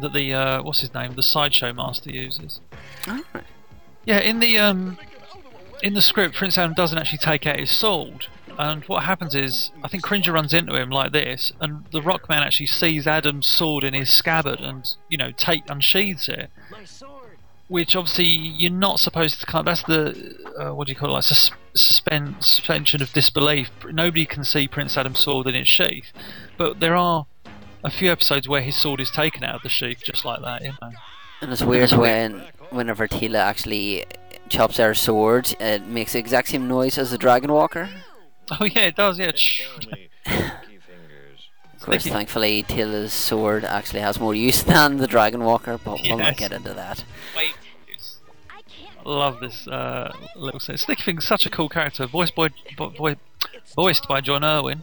That 0.00 0.12
the 0.12 0.32
uh, 0.32 0.62
what's 0.62 0.80
his 0.80 0.94
name? 0.94 1.14
The 1.14 1.22
sideshow 1.22 1.72
master 1.72 2.10
uses. 2.10 2.60
Alright. 3.06 3.24
Yeah, 4.04 4.18
in 4.18 4.40
the 4.40 4.58
um, 4.58 4.98
in 5.82 5.94
the 5.94 6.02
script, 6.02 6.34
Prince 6.34 6.56
Adam 6.56 6.74
doesn't 6.74 6.96
actually 6.96 7.18
take 7.18 7.46
out 7.46 7.58
his 7.58 7.70
sword, 7.70 8.26
and 8.58 8.84
what 8.84 9.04
happens 9.04 9.34
is, 9.34 9.70
I 9.82 9.88
think 9.88 10.02
Cringer 10.02 10.32
runs 10.32 10.52
into 10.52 10.74
him 10.74 10.90
like 10.90 11.12
this, 11.12 11.52
and 11.60 11.84
the 11.92 12.00
Rockman 12.00 12.44
actually 12.44 12.66
sees 12.66 13.06
Adam's 13.06 13.46
sword 13.46 13.84
in 13.84 13.94
his 13.94 14.14
scabbard, 14.14 14.60
and 14.60 14.88
you 15.08 15.16
know, 15.16 15.30
take 15.32 15.68
unsheathes 15.68 16.28
it. 16.28 16.50
Which 17.68 17.96
obviously 17.96 18.24
you're 18.24 18.70
not 18.70 19.00
supposed 19.00 19.40
to. 19.40 19.46
Kind 19.46 19.66
that's 19.66 19.82
the 19.84 20.36
uh, 20.60 20.74
what 20.74 20.86
do 20.86 20.92
you 20.92 20.98
call 20.98 21.10
it? 21.10 21.12
Like 21.12 21.24
sus- 21.24 21.52
suspend, 21.74 22.44
suspension 22.44 23.00
of 23.00 23.12
disbelief. 23.12 23.70
Nobody 23.90 24.26
can 24.26 24.44
see 24.44 24.68
Prince 24.68 24.96
Adam's 24.96 25.20
sword 25.20 25.46
in 25.46 25.54
its 25.54 25.70
sheath, 25.70 26.12
but 26.58 26.80
there 26.80 26.94
are 26.94 27.26
a 27.82 27.90
few 27.90 28.12
episodes 28.12 28.48
where 28.48 28.60
his 28.60 28.76
sword 28.76 29.00
is 29.00 29.10
taken 29.10 29.42
out 29.42 29.56
of 29.56 29.62
the 29.62 29.68
sheath 29.68 30.02
just 30.04 30.24
like 30.24 30.42
that. 30.42 30.62
You 30.62 30.72
know. 30.82 30.90
And 31.40 31.50
it's 31.50 31.62
weird 31.62 31.92
when 31.92 32.44
whenever 32.70 33.08
Teela 33.08 33.38
actually 33.38 34.04
chops 34.48 34.76
her 34.76 34.94
sword, 34.94 35.54
it 35.58 35.86
makes 35.86 36.12
the 36.12 36.18
exact 36.18 36.48
same 36.48 36.68
noise 36.68 36.98
as 36.98 37.10
the 37.10 37.18
Dragon 37.18 37.52
Walker. 37.52 37.88
Oh 38.60 38.64
yeah, 38.64 38.86
it 38.86 38.96
does. 38.96 39.18
Yeah. 39.18 39.32
Of 41.74 41.86
course, 41.86 42.02
Sticky. 42.02 42.14
thankfully, 42.14 42.62
Teela's 42.62 43.12
sword 43.12 43.64
actually 43.64 44.02
has 44.02 44.20
more 44.20 44.36
use 44.36 44.62
than 44.72 44.98
the 44.98 45.08
Dragon 45.08 45.42
Walker, 45.42 45.80
but 45.84 46.00
we'll 46.00 46.16
not 46.18 46.36
get 46.36 46.52
into 46.52 46.72
that. 46.74 47.02
Wait. 47.36 47.54
I 49.04 49.08
love 49.08 49.40
this 49.40 49.66
uh, 49.66 50.14
little 50.36 50.60
scene. 50.60 50.76
Sticky 50.76 51.02
Finger's 51.02 51.24
such 51.26 51.44
a 51.44 51.50
cool 51.50 51.68
character, 51.68 52.06
voiced 52.06 52.36
by, 52.36 52.50
vo- 52.78 52.90
vo- 52.90 53.16
voiced 53.74 54.06
by 54.06 54.20
John 54.20 54.44
Erwin, 54.44 54.82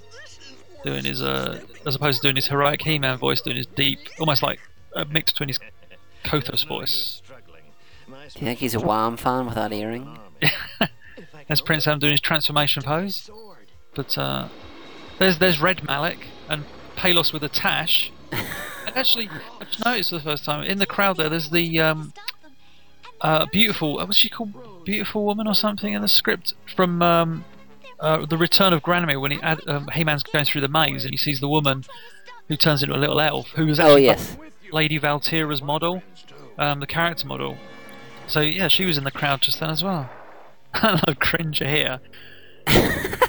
doing 0.84 1.06
his 1.06 1.22
uh, 1.22 1.62
as 1.86 1.96
opposed 1.96 2.22
to 2.22 2.26
doing 2.26 2.36
his 2.36 2.48
heroic 2.48 2.82
He-Man 2.82 3.18
voice, 3.18 3.40
doing 3.40 3.56
his 3.56 3.68
deep, 3.68 4.00
almost 4.20 4.44
like 4.44 4.60
a 4.94 5.06
mix 5.06 5.32
between 5.32 5.48
his 5.48 5.60
Kothos 6.26 6.68
voice. 6.68 7.22
Do 8.10 8.14
you 8.42 8.46
think 8.46 8.60
he's 8.60 8.76
a 8.76 8.80
Wham 8.82 9.16
fan 9.16 9.46
with 9.46 9.56
that 9.56 9.72
earring? 9.72 10.18
That's 11.48 11.62
Prince 11.62 11.88
Adam 11.88 12.00
doing 12.00 12.12
his 12.12 12.20
transformation 12.22 12.84
pose. 12.84 13.30
But 13.96 14.18
uh, 14.18 14.50
there's 15.18 15.40
there's 15.40 15.62
Red 15.62 15.84
Malik 15.84 16.28
and 16.48 16.66
Palos 16.96 17.34
with 17.34 17.44
a 17.44 17.50
tash. 17.50 18.12
and 18.32 18.96
actually, 18.96 19.30
I 19.60 19.66
just 19.66 19.86
noticed 19.86 20.10
for 20.10 20.18
the 20.18 20.24
first 20.24 20.46
time 20.46 20.64
in 20.64 20.78
the 20.80 20.86
crowd 20.86 21.18
there. 21.18 21.30
There's 21.30 21.50
the 21.50 21.80
um, 21.80 22.14
uh, 23.22 23.46
beautiful. 23.52 23.96
What 23.96 24.08
was 24.08 24.18
she 24.18 24.30
called? 24.30 24.86
Beautiful 24.86 25.26
woman 25.26 25.48
or 25.48 25.54
something 25.54 25.94
in 25.94 26.02
the 26.02 26.08
script 26.08 26.54
from 26.76 27.02
um, 27.02 27.46
uh, 28.00 28.26
the 28.26 28.38
Return 28.38 28.74
of 28.74 28.82
Granamyr 28.82 29.20
when 29.22 29.32
he 29.32 29.42
ad, 29.42 29.60
um, 29.68 29.90
He-Man's 29.94 30.24
going 30.24 30.46
through 30.46 30.62
the 30.62 30.68
maze 30.68 31.04
and 31.04 31.12
he 31.14 31.18
sees 31.18 31.40
the 31.42 31.50
woman 31.50 31.86
who 32.48 32.56
turns 32.56 32.82
into 32.82 32.96
a 32.96 32.98
little 32.98 33.20
elf 33.20 33.50
who 33.56 33.66
was 33.68 33.80
Oh 33.80 33.98
yes. 33.98 34.38
Lady 34.72 35.00
Valtira's 35.00 35.62
model, 35.62 36.02
um, 36.58 36.80
the 36.80 36.88
character 36.88 37.28
model. 37.28 37.58
So 38.28 38.42
yeah, 38.42 38.68
she 38.68 38.86
was 38.86 38.98
in 38.98 39.04
the 39.04 39.12
crowd 39.12 39.42
just 39.42 39.60
then 39.60 39.70
as 39.70 39.84
well. 39.84 40.10
I 40.74 41.02
love 41.08 41.20
Cringer 41.20 41.68
here. 41.68 42.00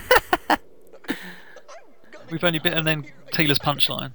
We've 2.31 2.45
only 2.45 2.59
been 2.59 2.73
and 2.75 2.87
then 2.87 3.05
Teela's 3.33 3.59
punchline. 3.59 4.13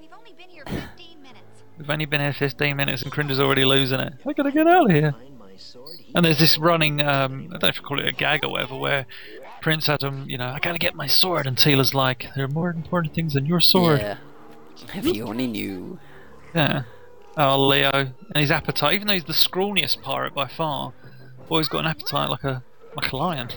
We've 0.00 0.12
only 0.12 0.32
been 0.32 0.48
here 0.48 0.64
15 0.64 1.22
minutes. 1.22 1.40
We've 1.78 1.90
only 1.90 2.06
been 2.06 2.20
here 2.20 2.32
15 2.32 2.76
minutes 2.76 3.02
and 3.02 3.12
Cringer's 3.12 3.40
already 3.40 3.64
losing 3.64 4.00
it. 4.00 4.14
I 4.26 4.32
gotta 4.32 4.52
get 4.52 4.66
out 4.66 4.90
of 4.90 4.96
here. 4.96 5.14
And 6.14 6.24
there's 6.24 6.38
this 6.38 6.58
running, 6.58 7.00
um, 7.00 7.48
I 7.48 7.58
don't 7.58 7.62
know 7.62 7.68
if 7.68 7.76
you 7.76 7.82
call 7.82 8.00
it 8.00 8.08
a 8.08 8.12
gag 8.12 8.44
or 8.44 8.50
whatever, 8.50 8.76
where 8.76 9.06
Prince 9.60 9.88
Adam, 9.88 10.28
you 10.28 10.38
know, 10.38 10.46
I 10.46 10.58
gotta 10.60 10.78
get 10.78 10.94
my 10.94 11.06
sword, 11.06 11.46
and 11.46 11.56
Teela's 11.56 11.94
like, 11.94 12.26
there 12.34 12.44
are 12.44 12.48
more 12.48 12.70
important 12.70 13.14
things 13.14 13.34
than 13.34 13.44
your 13.44 13.60
sword. 13.60 14.00
Yeah. 14.00 14.18
If 14.94 15.04
you 15.04 15.26
only 15.26 15.46
knew. 15.46 15.98
Yeah. 16.54 16.82
Oh, 17.36 17.68
Leo. 17.68 17.90
And 17.92 18.14
his 18.36 18.50
appetite, 18.50 18.94
even 18.94 19.08
though 19.08 19.14
he's 19.14 19.24
the 19.24 19.32
scrawniest 19.32 20.00
pirate 20.02 20.34
by 20.34 20.48
far, 20.48 20.92
always 21.48 21.68
got 21.68 21.80
an 21.80 21.86
appetite 21.86 22.30
like 22.30 22.44
a 22.44 22.62
like 22.96 23.12
a 23.12 23.16
lion. 23.16 23.48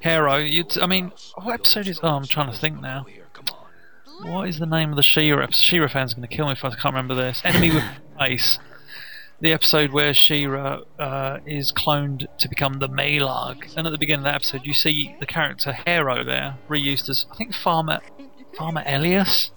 Hero, 0.00 0.36
you'd, 0.36 0.78
I 0.78 0.86
mean, 0.86 1.12
what 1.34 1.54
episode 1.54 1.86
is. 1.86 2.00
Oh, 2.02 2.08
I'm 2.08 2.26
trying 2.26 2.50
to 2.52 2.58
think 2.58 2.80
now. 2.80 3.06
What 4.22 4.48
is 4.48 4.58
the 4.58 4.66
name 4.66 4.90
of 4.90 4.96
the 4.96 5.02
episode? 5.02 5.54
She-Ra 5.54 5.88
fans 5.88 6.12
are 6.12 6.16
going 6.16 6.28
to 6.28 6.34
kill 6.34 6.46
me 6.46 6.52
if 6.52 6.64
I 6.64 6.70
can't 6.70 6.84
remember 6.94 7.14
this. 7.14 7.40
Enemy 7.44 7.74
with 7.74 7.84
Face. 8.18 8.58
The 9.40 9.52
episode 9.54 9.92
where 9.92 10.12
She-Ra 10.12 10.80
uh, 10.98 11.38
is 11.46 11.72
cloned 11.72 12.26
to 12.38 12.48
become 12.48 12.74
the 12.80 12.88
Malag. 12.88 13.74
And 13.76 13.86
at 13.86 13.90
the 13.90 13.98
beginning 13.98 14.26
of 14.26 14.32
that 14.32 14.34
episode, 14.34 14.62
you 14.64 14.74
see 14.74 15.16
the 15.20 15.26
character 15.26 15.72
Hero 15.86 16.22
there, 16.22 16.58
reused 16.68 17.08
as, 17.08 17.24
I 17.32 17.36
think, 17.36 17.54
Farmer 17.54 18.00
Farmer 18.56 18.82
Elias? 18.84 19.50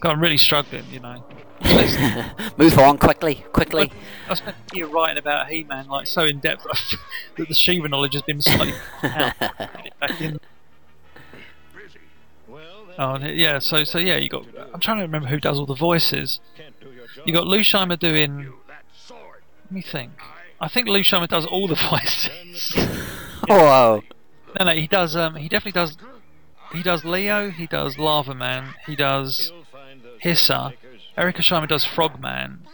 God, 0.00 0.12
I'm 0.12 0.20
really 0.20 0.38
struggling, 0.38 0.84
you 0.90 1.00
know. 1.00 1.22
Move 2.56 2.78
on 2.78 2.96
quickly, 2.96 3.44
quickly. 3.52 3.92
I 4.28 4.34
spent 4.34 4.56
a 4.72 4.76
year 4.76 4.86
writing 4.86 5.18
about 5.18 5.50
He-Man, 5.50 5.88
like 5.88 6.06
so 6.06 6.24
in 6.24 6.40
depth 6.40 6.64
that 7.36 7.48
the 7.48 7.54
Shiva 7.54 7.86
knowledge 7.86 8.14
has 8.14 8.22
been 8.22 8.40
slightly 8.40 8.72
out. 9.02 9.38
Back 9.38 10.20
in. 10.20 10.40
Oh 12.98 13.18
yeah, 13.18 13.58
so 13.58 13.84
so 13.84 13.98
yeah, 13.98 14.16
you 14.16 14.28
got. 14.30 14.46
I'm 14.72 14.80
trying 14.80 14.98
to 14.98 15.02
remember 15.02 15.28
who 15.28 15.38
does 15.38 15.58
all 15.58 15.66
the 15.66 15.74
voices. 15.74 16.40
You 17.26 17.32
got 17.32 17.46
Lou 17.46 17.60
Scheimer 17.60 17.98
doing. 17.98 18.52
Let 19.10 19.70
me 19.70 19.82
think. 19.82 20.12
I 20.60 20.68
think 20.68 20.88
Lou 20.88 21.00
Scheimer 21.00 21.28
does 21.28 21.46
all 21.46 21.68
the 21.68 21.74
voices. 21.90 22.74
Whoa. 23.48 24.02
no, 24.58 24.64
no, 24.64 24.72
he 24.72 24.86
does. 24.86 25.14
Um, 25.14 25.36
he 25.36 25.48
definitely 25.48 25.78
does. 25.78 25.96
He 26.72 26.82
does 26.82 27.04
Leo. 27.04 27.50
He 27.50 27.66
does 27.66 27.98
Lava 27.98 28.34
Man. 28.34 28.74
He 28.86 28.96
does 28.96 29.52
Hissa. 30.22 30.74
Erica 31.16 31.42
Scheimer 31.42 31.68
does 31.68 31.84
Frogman. 31.84 32.66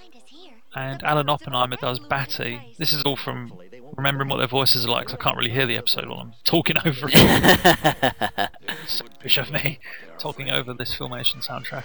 And 0.74 1.02
Alan 1.02 1.30
Oppenheimer 1.30 1.76
does 1.76 1.98
Batty. 1.98 2.74
This 2.78 2.92
is 2.92 3.02
all 3.04 3.16
from 3.16 3.58
remembering 3.96 4.28
what 4.28 4.36
their 4.36 4.46
voices 4.46 4.84
are 4.84 4.90
like, 4.90 5.08
so 5.08 5.16
I 5.18 5.22
can't 5.22 5.36
really 5.36 5.50
hear 5.50 5.66
the 5.66 5.76
episode 5.76 6.06
while 6.08 6.20
I'm 6.20 6.34
talking 6.44 6.76
over 6.84 7.08
it. 7.12 8.50
Of 9.38 9.50
me, 9.50 9.80
talking 10.18 10.50
over 10.50 10.72
this 10.72 10.96
Filmation 10.96 11.44
soundtrack. 11.44 11.82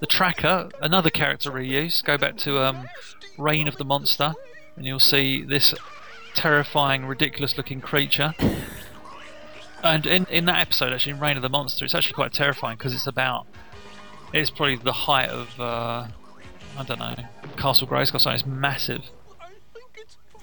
The 0.00 0.06
Tracker, 0.06 0.68
another 0.82 1.08
character 1.08 1.50
reuse. 1.50 2.04
Go 2.04 2.18
back 2.18 2.36
to 2.38 2.58
um, 2.58 2.86
Reign 3.38 3.66
of 3.66 3.78
the 3.78 3.84
Monster, 3.84 4.34
and 4.76 4.84
you'll 4.84 5.00
see 5.00 5.42
this 5.42 5.74
terrifying, 6.34 7.06
ridiculous-looking 7.06 7.80
creature. 7.80 8.34
And 9.82 10.06
in, 10.06 10.26
in 10.26 10.44
that 10.44 10.60
episode, 10.60 10.92
actually, 10.92 11.12
in 11.12 11.20
Reign 11.20 11.36
of 11.36 11.42
the 11.42 11.48
Monster, 11.48 11.84
it's 11.84 11.94
actually 11.94 12.14
quite 12.14 12.32
terrifying 12.32 12.76
because 12.76 12.94
it's 12.94 13.06
about. 13.06 13.46
It's 14.32 14.50
probably 14.50 14.76
the 14.76 14.92
height 14.92 15.28
of. 15.28 15.60
Uh, 15.60 16.08
I 16.78 16.84
don't 16.84 16.98
know. 16.98 17.14
Castle 17.56 17.86
Grayskull, 17.86 18.20
so 18.20 18.30
it's 18.30 18.46
massive. 18.46 19.02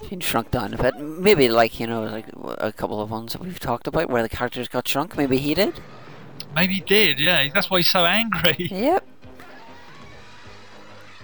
Been 0.09 0.19
shrunk 0.19 0.51
down 0.51 0.73
a 0.73 0.77
bit. 0.77 0.97
Maybe 0.97 1.49
like 1.49 1.79
you 1.79 1.87
know, 1.87 2.03
like 2.03 2.27
a 2.59 2.71
couple 2.71 3.01
of 3.01 3.11
ones 3.11 3.33
that 3.33 3.41
we've 3.41 3.59
talked 3.59 3.87
about 3.87 4.09
where 4.09 4.23
the 4.23 4.29
characters 4.29 4.67
got 4.67 4.87
shrunk. 4.87 5.17
Maybe 5.17 5.37
he 5.37 5.53
did. 5.53 5.79
Maybe 6.55 6.75
he 6.75 6.79
did, 6.81 7.19
yeah. 7.19 7.49
That's 7.53 7.69
why 7.69 7.79
he's 7.79 7.89
so 7.89 8.05
angry. 8.05 8.55
Yep. 8.71 9.05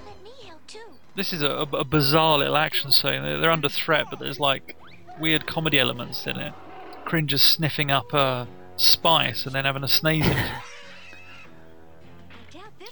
Let 0.05 0.23
me 0.23 0.31
help 0.47 0.67
too. 0.67 0.79
This 1.15 1.31
is 1.33 1.41
a, 1.41 1.47
a, 1.47 1.61
a 1.63 1.83
bizarre 1.85 2.39
little 2.39 2.57
action 2.57 2.91
scene. 2.91 3.23
They're, 3.23 3.49
under 3.49 3.69
threat, 3.69 4.07
but 4.09 4.19
there's 4.19 4.39
like 4.39 4.75
weird 5.19 5.47
comedy 5.47 5.79
elements 5.79 6.27
in 6.27 6.37
it. 6.37 6.53
Cringer's 7.05 7.41
sniffing 7.41 7.91
up 7.91 8.13
uh, 8.13 8.45
spice 8.75 9.45
and 9.45 9.55
then 9.55 9.65
having 9.65 9.83
a 9.83 9.87
sneeze. 9.87 10.25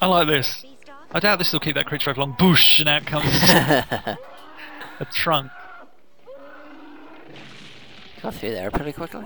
I 0.02 0.08
doubt 0.08 0.28
this 0.28 0.64
I 0.64 0.68
like 0.68 0.86
this. 0.86 0.94
I 1.12 1.20
doubt 1.20 1.40
this 1.40 1.54
will 1.54 1.60
keep 1.60 1.76
that 1.76 1.86
creature 1.86 2.10
over 2.10 2.22
long. 2.22 2.34
Boosh, 2.34 2.80
and 2.80 2.90
out 2.90 3.06
comes 3.06 3.26
a 5.00 5.06
trunk. 5.12 5.52
Got 8.22 8.36
through 8.36 8.52
there 8.52 8.72
pretty 8.72 8.94
quickly. 8.94 9.26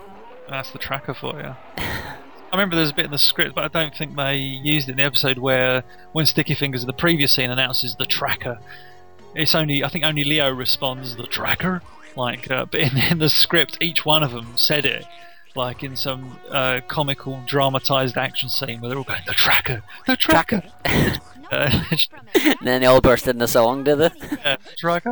That's 0.49 0.71
the 0.71 0.79
tracker 0.79 1.13
for 1.13 1.39
you. 1.39 1.55
I 1.77 2.55
remember 2.55 2.75
there's 2.75 2.91
a 2.91 2.95
bit 2.95 3.05
in 3.05 3.11
the 3.11 3.17
script, 3.17 3.55
but 3.55 3.63
I 3.63 3.67
don't 3.67 3.93
think 3.93 4.15
they 4.15 4.35
used 4.35 4.87
it 4.87 4.93
in 4.93 4.97
the 4.97 5.03
episode 5.03 5.37
where 5.37 5.83
when 6.13 6.25
Sticky 6.25 6.55
Fingers 6.55 6.81
in 6.81 6.87
the 6.87 6.93
previous 6.93 7.33
scene 7.35 7.51
announces 7.51 7.95
the 7.95 8.05
tracker. 8.05 8.57
It's 9.35 9.53
only 9.53 9.83
I 9.83 9.89
think 9.89 10.03
only 10.03 10.23
Leo 10.23 10.49
responds 10.49 11.15
the 11.15 11.27
tracker. 11.27 11.81
Like, 12.15 12.49
uh, 12.49 12.65
but 12.65 12.79
in, 12.79 12.97
in 13.11 13.19
the 13.19 13.29
script, 13.29 13.77
each 13.81 14.05
one 14.05 14.23
of 14.23 14.31
them 14.31 14.53
said 14.55 14.85
it. 14.85 15.05
Like 15.57 15.83
in 15.83 15.95
some 15.95 16.37
uh, 16.51 16.81
comical, 16.87 17.41
dramatized 17.47 18.15
action 18.15 18.47
scene 18.47 18.79
where 18.79 18.89
they're 18.89 18.97
all 18.99 19.03
going, 19.03 19.23
the 19.25 19.33
tracker, 19.33 19.81
the 20.05 20.15
tracker, 20.15 20.61
uh, 20.85 21.83
and 22.35 22.57
then 22.61 22.81
they 22.81 22.87
all 22.87 23.01
burst 23.01 23.27
into 23.27 23.47
song, 23.47 23.83
did 23.83 23.95
they? 23.95 24.05
uh, 24.45 24.57
tracker. 24.77 25.09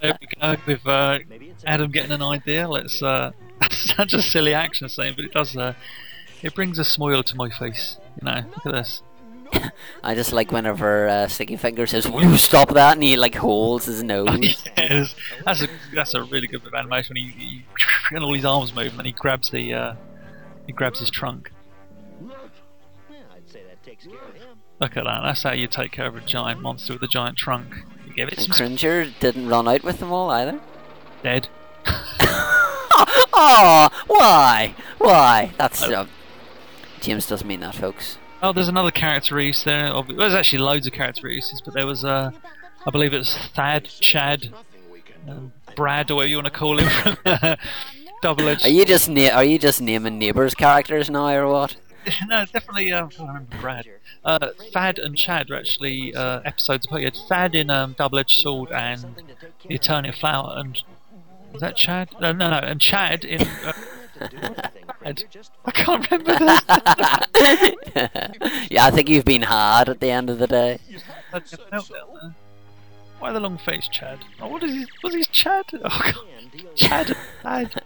there 0.00 0.18
we 0.20 0.26
go 0.40 0.56
with 0.66 0.86
uh, 0.86 1.18
Adam 1.64 1.92
getting 1.92 2.12
an 2.12 2.22
idea. 2.22 2.68
Let's. 2.68 3.02
Uh, 3.02 3.30
that's 3.60 3.94
such 3.94 4.14
a 4.14 4.22
silly 4.22 4.54
action 4.54 4.88
scene, 4.88 5.14
but 5.14 5.24
it 5.24 5.32
does. 5.32 5.56
Uh, 5.56 5.74
it 6.42 6.54
brings 6.54 6.78
a 6.80 6.84
smile 6.84 7.22
to 7.22 7.36
my 7.36 7.50
face. 7.50 7.98
You 8.20 8.26
know, 8.26 8.44
look 8.50 8.66
at 8.66 8.72
this. 8.72 9.02
I 10.02 10.14
just 10.14 10.32
like 10.32 10.52
whenever 10.52 11.08
uh, 11.08 11.26
Sticky 11.28 11.56
Fingers 11.56 11.90
says, 11.90 12.08
"Will 12.08 12.22
you 12.22 12.36
stop 12.36 12.70
that?" 12.70 12.94
and 12.94 13.02
he 13.02 13.16
like 13.16 13.34
holds 13.34 13.86
his 13.86 14.02
nose. 14.02 14.62
yes, 14.76 15.14
that's 15.44 15.62
a 15.62 15.68
that's 15.94 16.14
a 16.14 16.22
really 16.22 16.46
good 16.46 16.62
bit 16.62 16.72
of 16.72 16.78
animation. 16.78 17.16
He, 17.16 17.28
he 17.28 17.64
and 18.12 18.24
all 18.24 18.34
his 18.34 18.44
arms 18.44 18.74
move, 18.74 18.88
and 18.88 18.98
then 18.98 19.06
he 19.06 19.12
grabs 19.12 19.50
the 19.50 19.72
uh, 19.74 19.94
he 20.66 20.72
grabs 20.72 21.00
his 21.00 21.10
trunk. 21.10 21.50
Look 24.80 24.96
at 24.96 25.04
that. 25.04 25.20
That's 25.24 25.42
how 25.42 25.52
you 25.52 25.66
take 25.66 25.90
care 25.92 26.06
of 26.06 26.14
a 26.16 26.20
giant 26.20 26.60
monster 26.62 26.92
with 26.92 27.02
a 27.02 27.08
giant 27.08 27.36
trunk. 27.36 27.74
You 28.06 28.14
give 28.14 28.28
it 28.28 28.38
And 28.38 28.46
some 28.54 28.56
Cringer 28.76 29.06
didn't 29.18 29.48
run 29.48 29.66
out 29.66 29.82
with 29.82 29.98
them 29.98 30.12
all 30.12 30.30
either. 30.30 30.60
dead. 31.22 31.48
Oh, 33.40 33.88
why? 34.08 34.74
Why? 34.98 35.52
That's 35.58 35.80
uh, 35.84 36.06
James 37.00 37.28
doesn't 37.28 37.46
mean 37.46 37.60
that, 37.60 37.76
folks. 37.76 38.18
Oh, 38.42 38.52
there's 38.52 38.66
another 38.68 38.90
character 38.90 39.36
reuse 39.36 39.62
there. 39.62 39.86
Ob- 39.94 40.08
There's 40.16 40.34
actually 40.34 40.58
loads 40.58 40.88
of 40.88 40.92
character 40.92 41.28
reuses, 41.28 41.62
but 41.64 41.72
there 41.72 41.86
was, 41.86 42.04
uh, 42.04 42.32
I 42.84 42.90
believe 42.90 43.14
it 43.14 43.18
was 43.18 43.36
Thad, 43.54 43.84
Chad, 43.84 44.52
um, 45.28 45.52
Brad, 45.76 46.10
or 46.10 46.16
whatever 46.16 46.30
you 46.30 46.36
want 46.38 46.46
to 46.46 46.58
call 46.58 46.80
him 46.80 46.88
from 46.90 47.16
Double 48.22 48.48
Edge. 48.48 48.64
Are 48.64 48.68
you 48.68 48.84
just 48.84 49.08
na- 49.08 49.34
are 49.34 49.44
you 49.44 49.58
just 49.58 49.80
naming 49.80 50.18
neighbours 50.18 50.54
characters 50.54 51.08
now 51.10 51.28
or 51.34 51.48
what? 51.48 51.76
no, 52.28 52.42
it's 52.42 52.52
definitely. 52.52 52.92
Uh, 52.92 53.08
I 53.18 53.22
remember 53.22 53.56
Brad. 53.60 53.86
Uh, 54.24 54.50
Thad 54.72 54.98
and 54.98 55.16
Chad 55.16 55.48
were 55.50 55.56
actually 55.56 56.14
uh, 56.14 56.40
episodes 56.44 56.86
apart. 56.86 57.02
You 57.02 57.06
had 57.06 57.16
Thad 57.28 57.54
in 57.54 57.70
um, 57.70 57.94
Double 57.98 58.18
Edged 58.18 58.40
Sword 58.40 58.70
and 58.72 59.02
The 59.66 59.74
Eternal 59.74 60.12
Flower, 60.12 60.54
and 60.56 60.78
was 61.52 61.60
that 61.60 61.76
Chad? 61.76 62.10
No, 62.20 62.32
no, 62.32 62.50
no, 62.50 62.58
and 62.58 62.80
Chad 62.80 63.24
in. 63.24 63.42
Uh, 63.42 63.72
Chad. 64.18 65.24
I 65.64 65.70
can't 65.70 66.10
remember 66.10 66.32
this. 66.38 66.62
yeah, 68.70 68.84
I 68.86 68.90
think 68.90 69.08
you've 69.08 69.24
been 69.24 69.42
hard 69.42 69.88
at 69.88 70.00
the 70.00 70.10
end 70.10 70.28
of 70.28 70.38
the 70.38 70.46
day. 70.46 70.78
Why 73.18 73.32
the 73.32 73.40
long 73.40 73.58
face, 73.58 73.88
Chad? 73.88 74.20
Oh, 74.40 74.48
what 74.48 74.62
is 74.62 74.72
he? 74.72 74.86
Was 75.02 75.14
he 75.14 75.24
Chad? 75.24 75.66
Oh, 75.72 75.78
God. 75.82 76.14
Chad. 76.74 77.16
Chad. 77.42 77.82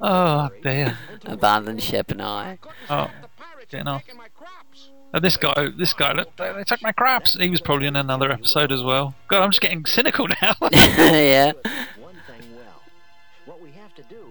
Oh 0.00 0.50
dear. 0.62 0.98
Abandon 1.24 1.78
ship 1.78 2.14
now. 2.14 2.56
Oh, 2.88 3.10
getting 3.70 3.88
off. 3.88 4.02
Uh, 5.14 5.20
this 5.20 5.36
guy, 5.36 5.68
this 5.76 5.92
guy, 5.92 6.12
look, 6.12 6.34
they, 6.36 6.52
they 6.54 6.64
took 6.64 6.82
my 6.82 6.92
crops. 6.92 7.36
He 7.38 7.50
was 7.50 7.60
probably 7.60 7.86
in 7.86 7.96
another 7.96 8.32
episode 8.32 8.72
as 8.72 8.82
well. 8.82 9.14
God, 9.28 9.42
I'm 9.42 9.50
just 9.50 9.60
getting 9.60 9.84
cynical 9.84 10.26
now. 10.40 10.54
yeah. 10.72 11.52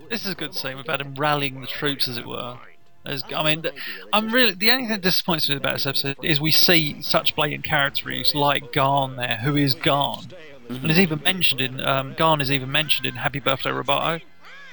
this 0.09 0.25
is 0.25 0.31
a 0.31 0.35
good 0.35 0.55
scene. 0.55 0.77
We've 0.77 0.87
had 0.87 1.01
him 1.01 1.13
rallying 1.15 1.61
the 1.61 1.67
troops, 1.67 2.07
as 2.07 2.17
it 2.17 2.27
were. 2.27 2.57
There's, 3.05 3.23
I 3.35 3.43
mean, 3.43 3.65
I'm 4.13 4.31
really 4.31 4.53
the 4.53 4.69
only 4.71 4.83
thing 4.83 4.91
that 4.91 5.01
disappoints 5.01 5.49
me 5.49 5.55
about 5.55 5.73
this 5.73 5.87
episode 5.87 6.17
is 6.23 6.39
we 6.39 6.51
see 6.51 7.01
such 7.01 7.35
blatant 7.35 7.63
character 7.63 8.11
use 8.11 8.35
like 8.35 8.73
Garn 8.73 9.15
there, 9.15 9.37
who 9.37 9.55
is 9.55 9.73
Garn. 9.73 10.25
and 10.69 10.89
is 10.89 10.99
even 10.99 11.21
mentioned 11.23 11.61
in 11.61 11.79
um, 11.79 12.13
Garn 12.15 12.41
is 12.41 12.51
even 12.51 12.71
mentioned 12.71 13.07
in 13.07 13.15
Happy 13.15 13.39
Birthday 13.39 13.71
Roboto. 13.71 14.21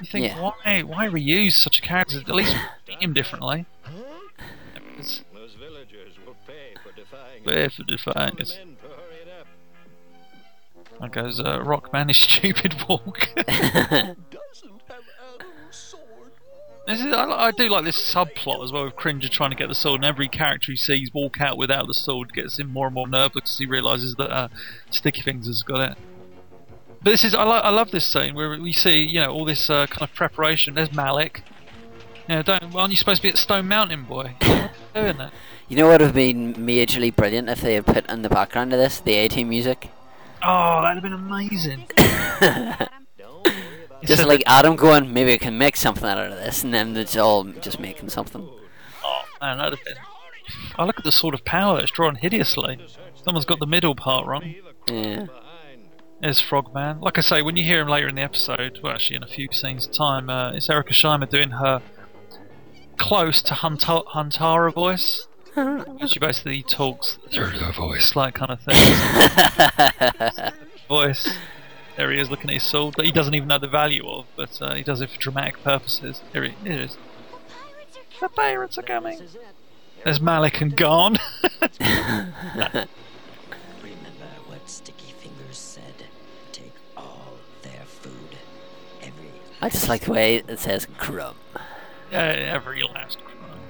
You 0.01 0.05
think 0.11 0.27
Yeah. 0.27 0.41
why 0.41 0.83
why 0.83 1.07
reuse 1.07 1.53
such 1.53 1.79
a 1.79 1.83
character? 1.83 2.19
At 2.19 2.29
least 2.35 2.55
treat 2.87 3.03
him 3.03 3.13
differently. 3.15 3.67
Because 4.75 5.23
Those 5.33 5.55
villagers 5.55 6.15
will 6.25 6.37
pay 6.47 6.75
for 6.83 6.93
defying 6.95 7.45
Pay 7.45 7.69
for 7.69 7.83
defying 7.85 8.41
us. 8.41 8.57
Men 8.57 8.77
to 8.77 8.89
hurry 8.89 9.23
it 9.23 9.29
up. 9.41 11.01
there 11.01 11.09
goes 11.23 11.41
uh, 11.41 11.59
Rockman 11.61 12.09
his 12.09 12.17
stupid 12.19 12.75
walk. 12.89 13.29
This 16.87 17.01
is, 17.01 17.13
I, 17.13 17.25
I 17.25 17.51
do 17.51 17.69
like 17.69 17.85
this 17.85 18.15
subplot 18.15 18.65
as 18.65 18.73
well 18.73 18.85
with 18.85 18.97
Cringer 18.97 19.29
trying 19.29 19.51
to 19.51 19.57
get 19.57 19.69
the 19.69 19.75
sword, 19.75 19.97
and 19.97 20.07
every 20.07 20.27
character 20.27 20.73
he 20.73 20.77
sees 20.79 21.13
walk 21.13 21.39
out 21.39 21.59
without 21.59 21.87
the 21.87 21.93
sword 21.93 22.33
gets 22.33 22.59
him 22.59 22.69
more 22.73 22.87
and 22.87 22.95
more 22.95 23.07
nervous 23.07 23.35
because 23.35 23.59
he 23.59 23.67
realizes 23.67 24.15
that 24.15 24.31
uh, 24.31 24.49
Sticky 24.91 25.21
Fingers 25.21 25.49
has 25.49 25.63
got 25.63 25.81
it. 25.93 25.99
But 27.03 27.11
this 27.11 27.25
is 27.25 27.35
I, 27.35 27.43
lo- 27.45 27.61
I 27.61 27.71
love 27.71 27.91
this 27.91 28.07
scene 28.07 28.35
where 28.35 28.59
we 28.61 28.73
see 28.73 29.03
you 29.03 29.21
know 29.21 29.31
all 29.33 29.45
this 29.45 29.71
uh, 29.71 29.87
kind 29.87 30.03
of 30.03 30.15
preparation. 30.15 30.75
There's 30.75 30.93
Malik. 30.93 31.43
You 32.29 32.37
know, 32.37 32.43
don't 32.43 32.75
aren't 32.75 32.91
you 32.91 32.97
supposed 32.97 33.23
to 33.23 33.29
be 33.29 33.31
at 33.31 33.39
Stone 33.39 33.69
Mountain, 33.69 34.05
boy? 34.05 34.35
You 34.95 35.03
doing 35.03 35.19
that? 35.19 35.33
You 35.69 35.77
know 35.77 35.87
what 35.87 36.01
would 36.01 36.01
have 36.01 36.15
been 36.15 36.55
majorly 36.55 37.15
brilliant 37.15 37.49
if 37.51 37.61
they 37.61 37.75
had 37.75 37.87
put 37.87 38.09
in 38.11 38.23
the 38.23 38.29
background 38.29 38.73
of 38.73 38.79
this 38.79 38.99
the 39.01 39.13
A 39.15 39.29
Team 39.29 39.51
music? 39.51 39.91
Oh, 40.43 40.83
that'd 40.83 41.03
have 41.03 41.03
been 41.03 41.13
amazing. 41.13 41.87
Just 44.05 44.27
like 44.27 44.43
Adam 44.47 44.77
going, 44.77 45.13
maybe 45.13 45.33
I 45.33 45.39
can 45.39 45.59
make 45.59 45.77
something 45.77 46.05
out 46.05 46.19
of 46.19 46.33
this, 46.33 46.63
and 46.63 46.73
then 46.73 46.97
it's 46.97 47.17
all 47.17 47.45
just 47.45 47.81
making 47.81 48.11
something. 48.11 48.49
Oh 49.05 49.23
man, 49.41 49.59
that'd 49.59 49.79
have 49.79 49.85
been. 49.85 49.97
I 50.77 50.85
look 50.85 50.99
at 50.99 51.05
the 51.05 51.13
sword 51.13 51.35
of 51.35 51.45
power. 51.45 51.81
It's 51.81 51.91
drawn 51.91 52.15
hideously. 52.15 52.79
Someone's 53.23 53.45
got 53.45 53.59
the 53.59 53.67
middle 53.67 53.95
part 53.95 54.27
wrong. 54.27 54.55
Yeah. 54.87 55.27
There's 56.21 56.41
Frogman. 56.41 57.01
Like 57.01 57.17
I 57.17 57.21
say, 57.21 57.43
when 57.43 57.57
you 57.57 57.65
hear 57.65 57.81
him 57.81 57.89
later 57.89 58.09
in 58.09 58.17
the 58.17 58.23
episode, 58.23 58.81
well, 58.83 58.93
actually 58.93 59.17
in 59.17 59.23
a 59.23 59.29
few 59.29 59.49
scenes' 59.53 59.87
time, 59.87 60.29
uh, 60.29 60.53
it's 60.53 60.69
Erica 60.69 60.93
Scheimer 60.93 61.31
doing 61.31 61.51
her 61.51 61.81
close 62.99 63.41
to 63.43 63.55
Hunta- 63.55 64.07
Huntara 64.09 64.75
voice. 64.75 65.29
she 66.09 66.19
basically 66.19 66.65
talks 66.65 67.19
through 67.33 67.51
her 67.51 67.73
voice, 67.73 68.17
like 68.17 68.35
kind 68.35 68.51
of 68.51 68.61
thing. 68.61 68.75
voice. 70.89 71.39
There 71.97 72.11
he 72.13 72.19
is 72.21 72.31
looking 72.31 72.51
at 72.51 72.55
his 72.55 72.69
sword 72.69 72.95
that 72.97 73.07
he 73.07 73.13
doesn't 73.13 73.35
even 73.35 73.49
know 73.49 73.59
the 73.59 73.69
value 73.69 74.09
of, 74.09 74.27
but 74.37 74.61
uh, 74.61 74.75
he 74.75 74.83
does 74.83 75.01
it 75.01 75.11
for 75.11 75.19
dramatic 75.19 75.63
purposes. 75.63 76.21
Here 76.33 76.45
he 76.45 76.51
here 76.65 76.73
it 76.73 76.81
is. 76.81 76.97
The 78.21 78.29
pirates 78.29 78.77
are 78.79 78.83
coming. 78.83 79.21
There's 80.05 80.21
Malik 80.21 80.61
and 80.61 80.77
Garn. 80.77 81.19
I 89.69 89.71
just 89.71 89.89
like 89.91 90.07
the 90.07 90.13
way 90.13 90.37
it 90.37 90.59
says 90.59 90.87
crumb. 90.97 91.37
yeah, 92.11 92.23
every 92.55 92.83
last 92.83 93.19
crumb. 93.19 93.61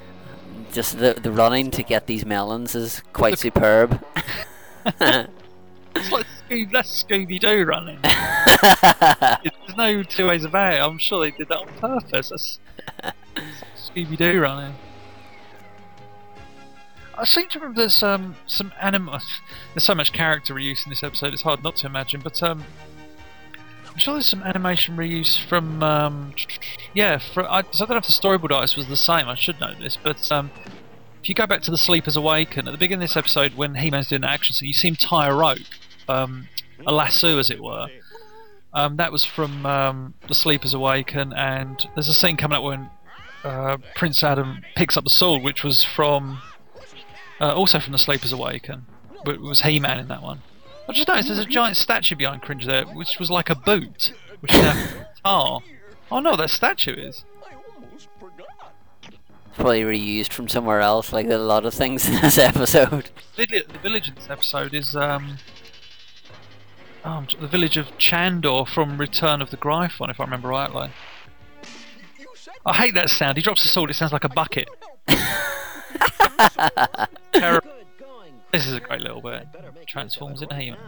Just 0.73 1.00
the 1.00 1.14
the 1.14 1.33
running 1.33 1.73
to 1.73 1.83
get 1.83 2.07
these 2.07 2.25
melons 2.25 2.76
is 2.76 3.02
quite 3.12 3.38
superb. 3.38 4.05
It's 5.97 6.12
like 6.12 6.26
Scooby, 6.49 6.71
that's 6.71 7.02
Scooby 7.02 7.40
Doo 7.40 7.64
running. 7.64 7.99
There's 8.02 9.76
no 9.76 10.05
two 10.05 10.28
ways 10.28 10.45
about 10.45 10.75
it. 10.75 10.76
I'm 10.76 10.99
sure 10.99 11.21
they 11.21 11.37
did 11.37 11.49
that 11.49 11.57
on 11.57 11.67
purpose. 11.81 12.28
That's 12.28 12.61
Scooby 13.76 14.17
Doo 14.17 14.40
running. 14.40 14.76
I 17.17 17.25
seem 17.25 17.49
to 17.49 17.59
remember 17.59 17.81
there's 17.81 18.00
um, 18.05 18.37
some 18.47 18.73
anim. 18.81 19.07
There's 19.75 19.83
so 19.83 19.95
much 19.97 20.12
character 20.12 20.55
reuse 20.55 20.87
in 20.87 20.90
this 20.90 21.02
episode. 21.02 21.33
It's 21.33 21.43
hard 21.43 21.64
not 21.64 21.75
to 21.76 21.87
imagine, 21.87 22.21
but 22.23 22.40
um, 22.45 22.62
I'm 23.99 24.00
sure 24.00 24.14
there's 24.14 24.31
some 24.31 24.45
animation 24.45 24.97
reuse 24.97 25.45
from 25.49 25.83
um, 25.83 26.33
yeah. 26.95 27.19
For, 27.19 27.43
I, 27.43 27.63
so 27.73 27.82
I 27.82 27.89
don't 27.89 27.91
know 27.91 27.97
if 27.97 28.06
the 28.06 28.13
storyboard 28.13 28.52
artist 28.52 28.76
was 28.76 28.87
the 28.87 28.95
same. 28.95 29.26
I 29.26 29.34
should 29.34 29.58
know 29.58 29.75
this, 29.75 29.99
but 30.00 30.30
um, 30.30 30.52
if 31.21 31.28
you 31.28 31.34
go 31.34 31.49
back 31.49 31.63
to 31.63 31.73
the 31.73 31.76
Sleepers 31.76 32.17
Awaken 32.17 32.69
at 32.69 32.71
the 32.71 32.78
beginning 32.78 33.02
of 33.02 33.08
this 33.08 33.17
episode, 33.17 33.54
when 33.54 33.75
He-Man's 33.75 34.06
doing 34.06 34.21
the 34.21 34.30
action 34.30 34.54
scene, 34.54 34.69
you 34.69 34.73
see 34.73 34.87
him 34.87 34.95
tie 34.95 35.26
a 35.26 35.34
rope, 35.34 35.58
um, 36.06 36.47
a 36.87 36.93
lasso, 36.93 37.41
as 37.41 37.50
it 37.50 37.61
were. 37.61 37.89
Um, 38.73 38.99
that 38.99 39.11
was 39.11 39.25
from 39.25 39.67
um, 39.67 40.15
the 40.28 40.34
Sleepers 40.34 40.75
Awaken, 40.75 41.32
and 41.32 41.84
there's 41.97 42.06
a 42.06 42.15
scene 42.15 42.37
coming 42.37 42.56
up 42.56 42.63
when 42.63 42.91
uh, 43.43 43.78
Prince 43.97 44.23
Adam 44.23 44.63
picks 44.76 44.97
up 44.97 45.02
the 45.02 45.11
sword, 45.11 45.43
which 45.43 45.65
was 45.65 45.82
from 45.82 46.41
uh, 47.41 47.52
also 47.52 47.80
from 47.80 47.91
the 47.91 47.99
Sleepers 47.99 48.32
Awaken, 48.32 48.87
but 49.25 49.34
it 49.34 49.41
was 49.41 49.63
He-Man 49.63 49.99
in 49.99 50.06
that 50.06 50.23
one. 50.23 50.43
I 50.89 50.93
just 50.93 51.07
noticed 51.07 51.29
there's 51.29 51.39
a 51.39 51.45
giant 51.45 51.77
statue 51.77 52.17
behind 52.17 52.43
Cringe 52.43 52.65
there, 52.65 52.87
which 52.87 53.19
was 53.19 53.31
like 53.31 53.51
a 53.51 53.55
boot, 53.55 54.15
which 54.41 54.55
is 54.55 54.61
a 54.61 55.07
guitar. 55.17 55.61
Oh 56.11 56.21
no, 56.21 56.35
that 56.37 56.49
statue 56.49 56.95
is. 56.95 57.25
Probably 59.55 59.83
reused 59.83 60.33
from 60.33 60.49
somewhere 60.49 60.81
else, 60.81 61.13
like 61.13 61.27
a 61.27 61.37
lot 61.37 61.67
of 61.67 61.75
things 61.75 62.09
in 62.09 62.15
this 62.23 62.39
episode. 62.39 63.11
The 63.37 63.65
village 63.83 64.09
in 64.09 64.15
this 64.15 64.31
episode 64.31 64.73
is 64.73 64.97
um, 64.97 65.39
oh, 67.05 67.27
the 67.39 67.49
village 67.49 67.77
of 67.77 67.99
Chandor 67.99 68.67
from 68.67 68.99
Return 68.99 69.43
of 69.43 69.51
the 69.51 69.57
Gryphon, 69.57 70.11
if 70.11 70.21
I 70.21 70.25
remember 70.25 70.49
rightly. 70.49 70.91
I 72.65 72.75
hate 72.75 72.95
that 72.95 73.11
sound. 73.11 73.37
He 73.37 73.43
drops 73.43 73.63
the 73.63 73.69
sword. 73.69 73.91
It 73.91 73.95
sounds 73.95 74.13
like 74.13 74.25
a 74.25 74.29
bucket. 74.29 74.69
Terrible. 77.33 77.71
This 78.52 78.67
is 78.67 78.75
a 78.75 78.80
great 78.80 79.00
little 79.00 79.21
bit. 79.21 79.47
Transforms 79.87 80.43
into 80.43 80.54
He-Man. 80.54 80.78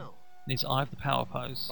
In 0.46 0.50
his 0.50 0.64
Eye 0.64 0.82
of 0.82 0.90
the 0.90 0.96
Power 0.96 1.26
pose. 1.26 1.70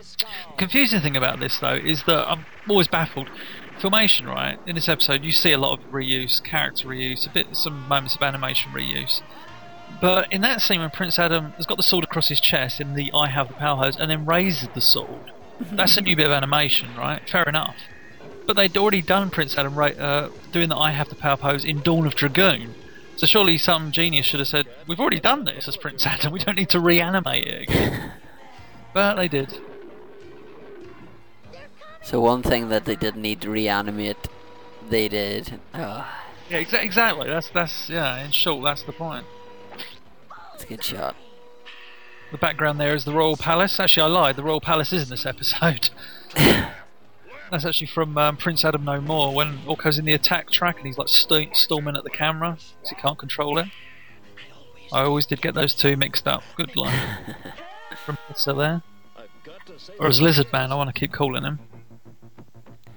The 0.00 0.26
Confusing 0.58 1.00
thing 1.00 1.16
about 1.16 1.38
this 1.38 1.58
though 1.60 1.74
is 1.74 2.04
that 2.04 2.28
I'm 2.28 2.46
always 2.68 2.88
baffled. 2.88 3.28
Filmation, 3.80 4.26
right? 4.26 4.58
In 4.66 4.74
this 4.74 4.88
episode, 4.88 5.22
you 5.22 5.32
see 5.32 5.52
a 5.52 5.58
lot 5.58 5.78
of 5.78 5.84
reuse, 5.90 6.42
character 6.42 6.88
reuse, 6.88 7.26
a 7.26 7.30
bit 7.30 7.54
some 7.56 7.88
moments 7.88 8.16
of 8.16 8.22
animation 8.22 8.72
reuse. 8.72 9.20
But 10.00 10.32
in 10.32 10.40
that 10.40 10.60
scene 10.60 10.80
when 10.80 10.90
Prince 10.90 11.18
Adam 11.18 11.52
has 11.52 11.66
got 11.66 11.76
the 11.76 11.82
sword 11.82 12.04
across 12.04 12.28
his 12.28 12.40
chest 12.40 12.80
in 12.80 12.94
the 12.94 13.10
I 13.14 13.28
have 13.28 13.48
the 13.48 13.54
power 13.54 13.76
hose 13.76 13.96
and 13.96 14.10
then 14.10 14.24
raises 14.24 14.68
the 14.74 14.80
sword, 14.80 15.30
that's 15.60 15.96
a 15.96 16.00
new 16.00 16.16
bit 16.16 16.26
of 16.26 16.32
animation, 16.32 16.96
right? 16.96 17.22
Fair 17.28 17.44
enough. 17.44 17.76
But 18.46 18.56
they'd 18.56 18.76
already 18.76 19.02
done 19.02 19.30
Prince 19.30 19.56
Adam 19.56 19.78
uh, 19.78 20.30
doing 20.50 20.68
the 20.68 20.76
I 20.76 20.90
have 20.92 21.08
the 21.08 21.14
power 21.14 21.36
pose 21.36 21.64
in 21.64 21.82
Dawn 21.82 22.06
of 22.06 22.14
Dragoon. 22.14 22.74
So 23.16 23.26
surely 23.26 23.58
some 23.58 23.92
genius 23.92 24.26
should 24.26 24.40
have 24.40 24.48
said, 24.48 24.66
"We've 24.88 24.98
already 24.98 25.20
done 25.20 25.44
this 25.44 25.68
as 25.68 25.76
Prince 25.76 26.06
Adam. 26.06 26.32
We 26.32 26.40
don't 26.40 26.56
need 26.56 26.70
to 26.70 26.80
reanimate 26.80 27.46
it 27.46 27.62
again." 27.68 28.12
but 28.94 29.14
they 29.16 29.28
did. 29.28 29.58
So 32.02 32.20
one 32.20 32.42
thing 32.42 32.68
that 32.68 32.84
they 32.84 32.96
didn't 32.96 33.22
need 33.22 33.40
to 33.42 33.50
reanimate, 33.50 34.16
they 34.90 35.08
did. 35.08 35.60
Oh, 35.72 36.04
Yeah, 36.50 36.62
exa- 36.62 36.82
exactly. 36.82 37.28
That's 37.28 37.48
that's 37.50 37.88
yeah. 37.88 38.24
In 38.24 38.32
short, 38.32 38.64
that's 38.64 38.82
the 38.82 38.92
point. 38.92 39.24
that's 40.52 40.64
a 40.64 40.66
good 40.66 40.82
shot. 40.82 41.14
The 42.32 42.38
background 42.38 42.80
there 42.80 42.94
is 42.94 43.04
the 43.04 43.12
Royal 43.12 43.36
Palace. 43.36 43.78
Actually, 43.78 44.04
I 44.04 44.06
lied. 44.20 44.36
The 44.36 44.42
Royal 44.42 44.60
Palace 44.60 44.92
is 44.92 45.02
in 45.04 45.10
this 45.10 45.26
episode. 45.26 45.90
That's 47.52 47.66
actually 47.66 47.88
from 47.88 48.16
um, 48.16 48.38
Prince 48.38 48.64
Adam 48.64 48.82
No 48.82 48.98
More 49.02 49.34
when 49.34 49.58
Orko's 49.66 49.98
in 49.98 50.06
the 50.06 50.16
Attak 50.16 50.48
Trak 50.48 50.78
and 50.78 50.86
he's 50.86 50.96
like 50.96 51.08
st- 51.08 51.54
storming 51.54 51.96
at 51.98 52.02
the 52.02 52.08
camera 52.08 52.52
because 52.52 52.88
he 52.88 52.94
can't 52.96 53.18
control 53.18 53.58
it. 53.58 53.66
I 54.90 55.02
always 55.02 55.26
did 55.26 55.42
get 55.42 55.54
those 55.54 55.74
two 55.74 55.94
mixed 55.98 56.26
up. 56.26 56.42
Good 56.56 56.74
luck. 56.76 56.94
from 58.06 58.16
Pizza 58.26 58.54
there. 58.54 58.82
Or 60.00 60.06
as 60.06 60.22
Lizard 60.22 60.50
Man, 60.50 60.72
I 60.72 60.76
want 60.76 60.88
to 60.94 60.98
keep 60.98 61.12
calling 61.12 61.44
him. 61.44 61.58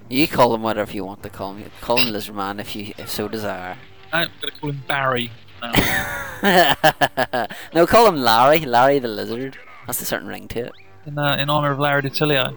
You 0.07 0.25
call 0.25 0.55
him 0.55 0.61
whatever 0.61 0.93
you 0.93 1.03
want 1.03 1.21
to 1.23 1.29
call 1.29 1.53
him. 1.53 1.69
Call 1.81 1.97
him 1.97 2.13
Lizard 2.13 2.35
Man 2.35 2.61
if 2.61 2.77
you 2.77 2.93
if 2.97 3.09
so 3.09 3.27
desire. 3.27 3.75
I'm 4.13 4.29
going 4.39 4.53
to 4.53 4.59
call 4.61 4.69
him 4.69 4.83
Barry. 4.87 5.31
now. 5.61 7.47
no, 7.73 7.85
call 7.85 8.07
him 8.07 8.15
Larry. 8.15 8.59
Larry 8.59 8.99
the 8.99 9.09
Lizard. 9.09 9.57
That's 9.85 10.01
a 10.01 10.05
certain 10.05 10.29
ring 10.29 10.47
to 10.49 10.67
it. 10.67 10.71
in, 11.05 11.17
uh, 11.19 11.35
in 11.35 11.49
honour 11.49 11.71
of 11.71 11.79
Larry 11.79 12.03
DiTilio. 12.03 12.55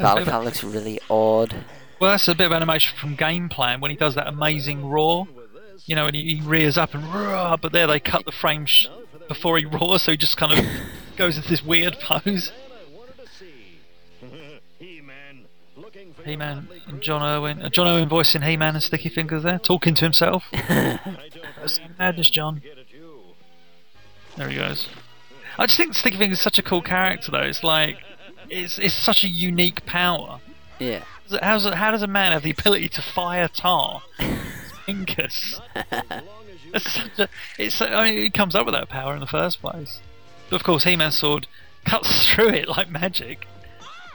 Valak 0.00 0.44
looks 0.44 0.64
really 0.64 1.00
odd. 1.08 1.64
Well, 2.00 2.12
that's 2.12 2.28
a 2.28 2.34
bit 2.34 2.46
of 2.46 2.52
animation 2.52 2.96
from 2.98 3.14
Game 3.14 3.48
Plan 3.48 3.80
when 3.80 3.90
he 3.90 3.96
does 3.96 4.14
that 4.14 4.26
amazing 4.26 4.88
roar. 4.88 5.28
You 5.86 5.96
know, 5.96 6.06
and 6.06 6.14
he, 6.14 6.36
he 6.36 6.42
rears 6.42 6.78
up 6.78 6.94
and 6.94 7.04
roar, 7.12 7.56
but 7.60 7.72
there 7.72 7.86
they 7.86 8.00
cut 8.00 8.24
the 8.24 8.32
frame 8.32 8.66
sh- 8.66 8.86
before 9.28 9.58
he 9.58 9.64
roars, 9.64 10.02
so 10.02 10.12
he 10.12 10.16
just 10.16 10.36
kind 10.36 10.52
of 10.52 10.64
goes 11.16 11.36
into 11.36 11.48
this 11.48 11.62
weird 11.62 11.96
pose. 12.00 12.52
He-Man, 14.78 15.44
looking 15.76 16.12
for 16.14 16.22
He-Man 16.22 16.68
and 16.86 17.00
John 17.00 17.22
Erwin, 17.22 17.62
uh, 17.62 17.68
John 17.70 17.86
Erwin 17.86 18.08
voicing 18.08 18.42
He-Man 18.42 18.74
and 18.74 18.82
Sticky 18.82 19.08
Fingers 19.08 19.42
there, 19.42 19.58
talking 19.58 19.94
to 19.94 20.04
himself. 20.04 20.44
That's 20.52 21.80
madness, 21.98 22.30
John. 22.30 22.62
There 24.36 24.48
he 24.48 24.56
goes. 24.56 24.88
I 25.58 25.66
just 25.66 25.76
think 25.76 25.94
Sticky 25.94 26.18
Fingers 26.18 26.38
is 26.38 26.44
such 26.44 26.58
a 26.58 26.62
cool 26.62 26.82
character, 26.82 27.30
though. 27.32 27.40
It's 27.40 27.62
like, 27.64 27.96
it's 28.50 28.78
it's 28.78 28.94
such 28.94 29.24
a 29.24 29.28
unique 29.28 29.86
power. 29.86 30.40
Yeah. 30.78 31.04
How's 31.40 31.64
how 31.72 31.90
does 31.90 32.02
a 32.02 32.06
man 32.06 32.32
have 32.32 32.42
the 32.42 32.50
ability 32.50 32.88
to 32.90 33.02
fire 33.02 33.48
tar? 33.48 34.02
Fingers. 34.86 35.60
It's 36.72 36.92
such 36.92 37.18
a, 37.18 37.28
it's, 37.58 37.82
I 37.82 38.04
mean, 38.04 38.22
he 38.22 38.30
comes 38.30 38.54
up 38.54 38.64
with 38.66 38.74
that 38.74 38.88
power 38.88 39.14
in 39.14 39.20
the 39.20 39.26
first 39.26 39.60
place. 39.60 40.00
But 40.48 40.56
of 40.56 40.62
course, 40.62 40.84
He-Man's 40.84 41.18
sword 41.18 41.46
cuts 41.84 42.32
through 42.32 42.50
it 42.50 42.68
like 42.68 42.88
magic. 42.88 43.46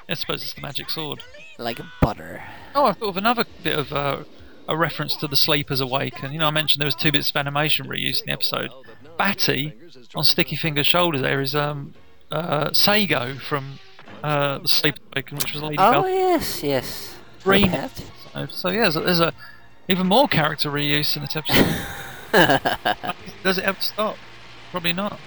I 0.07 0.13
suppose 0.13 0.43
it's 0.43 0.53
the 0.53 0.61
magic 0.61 0.89
sword. 0.89 1.21
Like 1.57 1.79
butter. 2.01 2.43
Oh, 2.73 2.85
I 2.85 2.93
thought 2.93 3.09
of 3.09 3.17
another 3.17 3.45
bit 3.63 3.77
of 3.77 3.91
uh, 3.91 4.23
a 4.67 4.77
reference 4.77 5.17
to 5.17 5.27
the 5.27 5.35
Sleepers 5.35 5.81
Awaken. 5.81 6.31
You 6.31 6.39
know, 6.39 6.47
I 6.47 6.51
mentioned 6.51 6.79
there 6.79 6.85
was 6.85 6.95
two 6.95 7.11
bits 7.11 7.29
of 7.29 7.35
animation 7.35 7.87
reused 7.87 8.21
in 8.21 8.27
the 8.27 8.33
episode. 8.33 8.69
Batty 9.17 9.73
on 10.13 10.23
Sticky 10.23 10.55
Finger's 10.55 10.87
shoulder 10.87 11.19
there 11.19 11.39
is 11.39 11.55
um 11.55 11.93
uh, 12.29 12.73
Sago 12.73 13.35
from 13.37 13.79
uh, 14.23 14.59
the 14.59 14.67
Sleepers 14.67 15.01
Awaken, 15.13 15.37
which 15.37 15.53
was 15.53 15.61
Lady 15.63 15.77
Oh 15.77 15.91
Bell. 16.01 16.09
yes, 16.09 16.63
yes. 16.63 17.15
Green. 17.43 17.71
So, 18.33 18.45
so 18.47 18.69
yeah, 18.69 18.81
there's 18.81 18.95
a, 18.95 18.99
there's 19.01 19.19
a 19.19 19.33
even 19.87 20.07
more 20.07 20.27
character 20.27 20.69
reuse 20.71 21.15
in 21.15 21.21
this 21.23 21.35
episode. 21.35 21.75
Does 23.43 23.57
it 23.57 23.63
ever 23.63 23.79
stop? 23.79 24.17
Probably 24.71 24.93
not. 24.93 25.19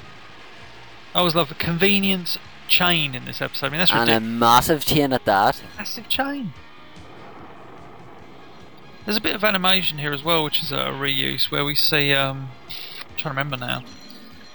I 1.14 1.20
always 1.20 1.34
love 1.34 1.48
the 1.48 1.54
convenient 1.54 2.36
chain 2.68 3.14
in 3.14 3.24
this 3.24 3.40
episode. 3.40 3.66
I 3.66 3.70
mean, 3.70 3.78
that's 3.78 3.92
and 3.92 4.10
a 4.10 4.20
massive 4.20 4.84
chain 4.84 5.12
at 5.12 5.24
that. 5.24 5.62
Massive 5.78 6.08
chain. 6.08 6.52
There's 9.04 9.16
a 9.16 9.20
bit 9.22 9.34
of 9.34 9.42
animation 9.42 9.98
here 9.98 10.12
as 10.12 10.22
well, 10.22 10.44
which 10.44 10.60
is 10.62 10.70
a 10.70 10.76
reuse 10.92 11.50
where 11.50 11.64
we 11.64 11.74
see. 11.74 12.12
Um, 12.12 12.50
I'm 12.68 13.16
trying 13.16 13.34
to 13.34 13.40
remember 13.40 13.56
now. 13.56 13.82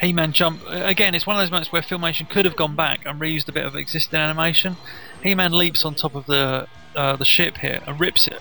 He-Man 0.04 0.34
jump 0.34 0.62
again. 0.68 1.16
It's 1.16 1.26
one 1.26 1.36
of 1.36 1.42
those 1.42 1.52
moments 1.52 1.72
where 1.72 1.82
Filmation 1.82 2.30
could 2.30 2.46
have 2.46 2.56
gone 2.56 2.76
back 2.76 3.06
and 3.06 3.20
reused 3.20 3.48
a 3.48 3.52
bit 3.52 3.66
of 3.66 3.76
existing 3.76 4.20
animation. 4.20 4.78
He-Man 5.22 5.54
leaps 5.54 5.86
on 5.86 5.96
top 5.96 6.16
of 6.16 6.26
the 6.26 6.68
uh, 6.96 7.16
the 7.16 7.26
ship 7.26 7.58
here 7.58 7.82
and 7.88 8.00
rips 8.00 8.28
it, 8.28 8.40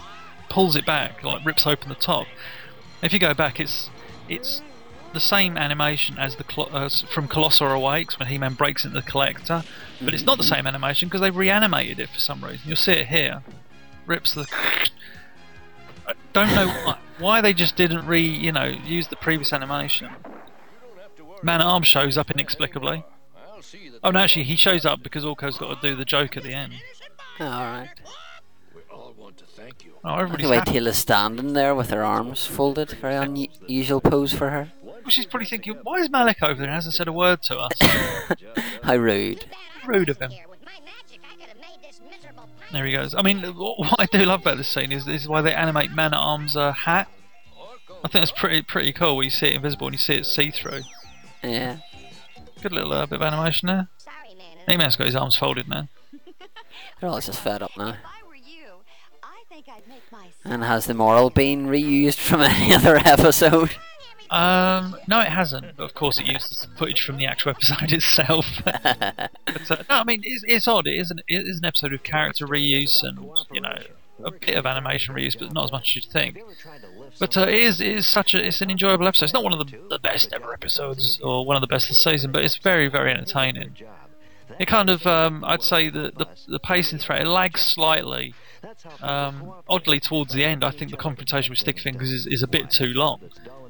pulls 0.50 0.76
it 0.76 0.84
back, 0.84 1.22
like 1.22 1.44
rips 1.44 1.66
open 1.66 1.88
the 1.88 1.94
top. 1.94 2.26
If 3.02 3.12
you 3.12 3.18
go 3.18 3.34
back, 3.34 3.60
it's 3.60 3.90
it's 4.28 4.62
the 5.12 5.20
same 5.20 5.56
animation 5.56 6.18
as 6.18 6.36
the 6.36 6.44
Col- 6.44 6.70
uh, 6.72 6.88
from 7.12 7.28
Colossor 7.28 7.70
Awakes 7.70 8.18
when 8.18 8.28
He-Man 8.28 8.54
breaks 8.54 8.84
into 8.84 9.00
the 9.00 9.06
Collector, 9.06 9.62
but 10.00 10.14
it's 10.14 10.24
not 10.24 10.38
the 10.38 10.44
same 10.44 10.66
animation 10.66 11.08
because 11.08 11.20
they've 11.20 11.36
reanimated 11.36 12.00
it 12.00 12.08
for 12.08 12.18
some 12.18 12.42
reason. 12.42 12.60
You'll 12.66 12.76
see 12.76 12.92
it 12.92 13.08
here. 13.08 13.42
Rips 14.06 14.34
the. 14.34 14.46
I 16.06 16.14
don't 16.32 16.54
know 16.54 16.66
why. 16.66 16.98
Why 17.18 17.40
they 17.40 17.52
just 17.52 17.76
didn't 17.76 18.06
re, 18.06 18.20
you 18.20 18.50
know, 18.50 18.64
use 18.64 19.08
the 19.08 19.16
previous 19.16 19.52
animation. 19.52 20.08
Man 21.42 21.60
at 21.60 21.66
Arms 21.66 21.86
shows 21.86 22.16
up 22.16 22.30
inexplicably. 22.30 23.04
Oh 24.02 24.10
no, 24.10 24.20
actually 24.20 24.44
he 24.44 24.56
shows 24.56 24.84
up 24.84 25.02
because 25.02 25.24
Orko's 25.24 25.58
got 25.58 25.80
to 25.80 25.88
do 25.88 25.96
the 25.96 26.04
joke 26.04 26.36
at 26.36 26.42
the 26.42 26.52
end. 26.52 26.74
All 27.40 27.46
right. 27.46 27.88
Oh, 30.04 30.16
everybody's 30.16 30.46
The 30.46 30.50
way 30.50 30.56
happy. 30.56 30.72
Teela's 30.72 30.98
standing 30.98 31.52
there 31.52 31.74
with 31.74 31.90
her 31.90 32.02
arms 32.02 32.44
folded, 32.44 32.90
very 32.90 33.14
unusual 33.14 34.00
pose 34.00 34.32
for 34.32 34.50
her. 34.50 34.72
Well, 34.82 34.96
she's 35.08 35.26
probably 35.26 35.46
thinking, 35.46 35.78
why 35.84 36.00
is 36.00 36.10
Malek 36.10 36.42
over 36.42 36.54
there 36.54 36.64
and 36.64 36.74
hasn't 36.74 36.94
said 36.94 37.06
a 37.06 37.12
word 37.12 37.42
to 37.42 37.58
us? 37.58 37.72
How 38.82 38.96
rude. 38.96 39.44
Rude 39.86 40.08
of 40.08 40.18
him. 40.18 40.32
There 42.72 42.86
he 42.86 42.92
goes. 42.92 43.14
I 43.14 43.22
mean, 43.22 43.42
what 43.42 44.00
I 44.00 44.06
do 44.06 44.24
love 44.24 44.40
about 44.40 44.56
this 44.56 44.68
scene 44.68 44.90
is, 44.90 45.06
is 45.06 45.28
why 45.28 45.40
they 45.40 45.54
animate 45.54 45.92
Man 45.92 46.14
at 46.14 46.18
Arms' 46.18 46.56
uh, 46.56 46.72
hat. 46.72 47.08
I 48.04 48.08
think 48.08 48.12
that's 48.12 48.32
pretty 48.32 48.62
pretty 48.62 48.92
cool. 48.92 49.14
Where 49.16 49.24
you 49.24 49.30
see 49.30 49.48
it 49.48 49.54
invisible 49.54 49.86
and 49.86 49.94
you 49.94 49.98
see 49.98 50.14
it 50.14 50.26
see 50.26 50.50
through. 50.50 50.80
Yeah. 51.42 51.78
Good 52.62 52.72
little 52.72 52.92
uh, 52.92 53.06
bit 53.06 53.20
of 53.20 53.22
animation 53.22 53.66
there. 53.66 53.88
He-Man's 54.68 54.96
got 54.96 55.06
his 55.06 55.16
arms 55.16 55.36
folded 55.36 55.68
now. 55.68 55.88
They're 57.00 57.10
all 57.10 57.20
just 57.20 57.40
fed 57.40 57.62
up 57.62 57.72
now. 57.76 57.88
If 57.88 57.96
I 58.04 58.28
were 58.28 58.36
you, 58.36 58.66
I 59.22 59.42
think 59.48 59.66
I'd 59.68 59.88
make 59.88 60.02
my 60.12 60.28
And 60.44 60.62
has 60.62 60.86
the 60.86 60.94
moral 60.94 61.30
been 61.30 61.66
reused 61.66 62.18
from 62.18 62.40
any 62.42 62.72
other 62.72 62.96
episode? 62.96 63.74
Um, 64.30 64.96
no, 65.06 65.20
it 65.20 65.28
hasn't. 65.28 65.76
But 65.76 65.84
of 65.84 65.94
course, 65.94 66.18
it 66.18 66.26
uses 66.26 66.66
footage 66.78 67.04
from 67.04 67.18
the 67.18 67.26
actual 67.26 67.50
episode 67.50 67.76
itself. 67.92 68.46
but 68.64 69.70
uh, 69.70 69.76
no, 69.88 69.96
I 69.96 70.04
mean, 70.04 70.22
it's, 70.24 70.44
it's 70.46 70.68
odd. 70.68 70.86
It 70.86 70.94
is, 70.94 71.10
an, 71.10 71.20
it 71.28 71.46
is 71.46 71.58
an 71.58 71.64
episode 71.64 71.92
of 71.92 72.02
character 72.02 72.46
reuse 72.46 73.02
and 73.02 73.18
you 73.52 73.60
know 73.60 73.76
a 74.24 74.30
bit 74.30 74.56
of 74.56 74.64
animation 74.64 75.14
reuse, 75.14 75.38
but 75.38 75.52
not 75.52 75.64
as 75.64 75.72
much 75.72 75.90
as 75.90 75.96
you'd 75.96 76.12
think. 76.12 76.38
But 77.18 77.36
uh, 77.36 77.42
it 77.42 77.54
is 77.54 77.80
it 77.80 77.88
is 77.88 78.06
such 78.06 78.34
a 78.34 78.44
it's 78.46 78.60
an 78.60 78.70
enjoyable 78.70 79.06
episode. 79.06 79.26
It's 79.26 79.34
not 79.34 79.44
one 79.44 79.52
of 79.52 79.58
the, 79.58 79.78
the 79.88 79.98
best 79.98 80.32
ever 80.32 80.52
episodes 80.52 81.20
or 81.22 81.44
one 81.46 81.56
of 81.56 81.60
the 81.60 81.66
best 81.66 81.90
of 81.90 81.96
the 81.96 82.00
season, 82.00 82.32
but 82.32 82.42
it's 82.42 82.56
very 82.56 82.88
very 82.88 83.12
entertaining. 83.12 83.76
It 84.58 84.66
kind 84.66 84.90
of 84.90 85.06
um, 85.06 85.44
I'd 85.44 85.62
say 85.62 85.88
the, 85.88 86.12
the 86.16 86.26
the 86.48 86.58
pacing 86.58 86.98
threat 86.98 87.22
it 87.22 87.26
lags 87.26 87.60
slightly. 87.60 88.34
Um, 89.00 89.52
oddly, 89.68 89.98
towards 89.98 90.32
the 90.32 90.44
end, 90.44 90.62
I 90.62 90.70
think 90.70 90.92
the 90.92 90.96
confrontation 90.96 91.50
with 91.50 91.58
Stick 91.58 91.80
Fingers 91.80 92.12
is, 92.12 92.26
is 92.26 92.42
a 92.44 92.46
bit 92.46 92.70
too 92.70 92.92
long, 92.94 93.20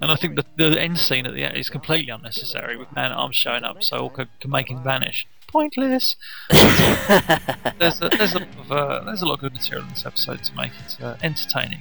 and 0.02 0.12
I 0.12 0.16
think 0.16 0.36
the 0.36 0.44
the 0.56 0.80
end 0.80 0.98
scene 0.98 1.26
at 1.26 1.34
the 1.34 1.44
end 1.44 1.56
is 1.56 1.70
completely 1.70 2.12
unnecessary 2.12 2.76
with 2.76 2.92
Man 2.94 3.10
Arms 3.10 3.36
showing 3.36 3.64
up 3.64 3.82
so 3.82 4.08
Orko 4.08 4.28
can 4.40 4.50
make 4.50 4.70
him 4.70 4.82
vanish. 4.82 5.26
Pointless. 5.48 6.16
there's 6.50 8.00
a, 8.00 8.08
there's 8.08 8.34
a 8.34 8.38
lot 8.38 8.48
of, 8.58 8.72
uh, 8.72 9.04
there's 9.04 9.22
a 9.22 9.26
lot 9.26 9.34
of 9.34 9.40
good 9.40 9.52
material 9.52 9.84
in 9.84 9.90
this 9.90 10.06
episode 10.06 10.42
to 10.44 10.54
make 10.54 10.72
it 10.72 11.02
uh, 11.02 11.16
entertaining. 11.22 11.80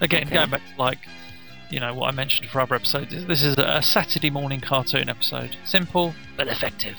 Again, 0.00 0.24
Okay. 0.26 0.34
going 0.34 0.50
back 0.50 0.62
to 0.74 0.80
like 0.80 0.98
you 1.70 1.78
know 1.78 1.94
what 1.94 2.08
I 2.08 2.10
mentioned 2.12 2.48
for 2.50 2.60
other 2.60 2.74
episodes, 2.74 3.10
this 3.26 3.42
is 3.42 3.56
a 3.58 3.80
Saturday 3.82 4.30
morning 4.30 4.60
cartoon 4.60 5.08
episode. 5.08 5.56
Simple 5.64 6.14
but 6.36 6.48
effective. 6.48 6.96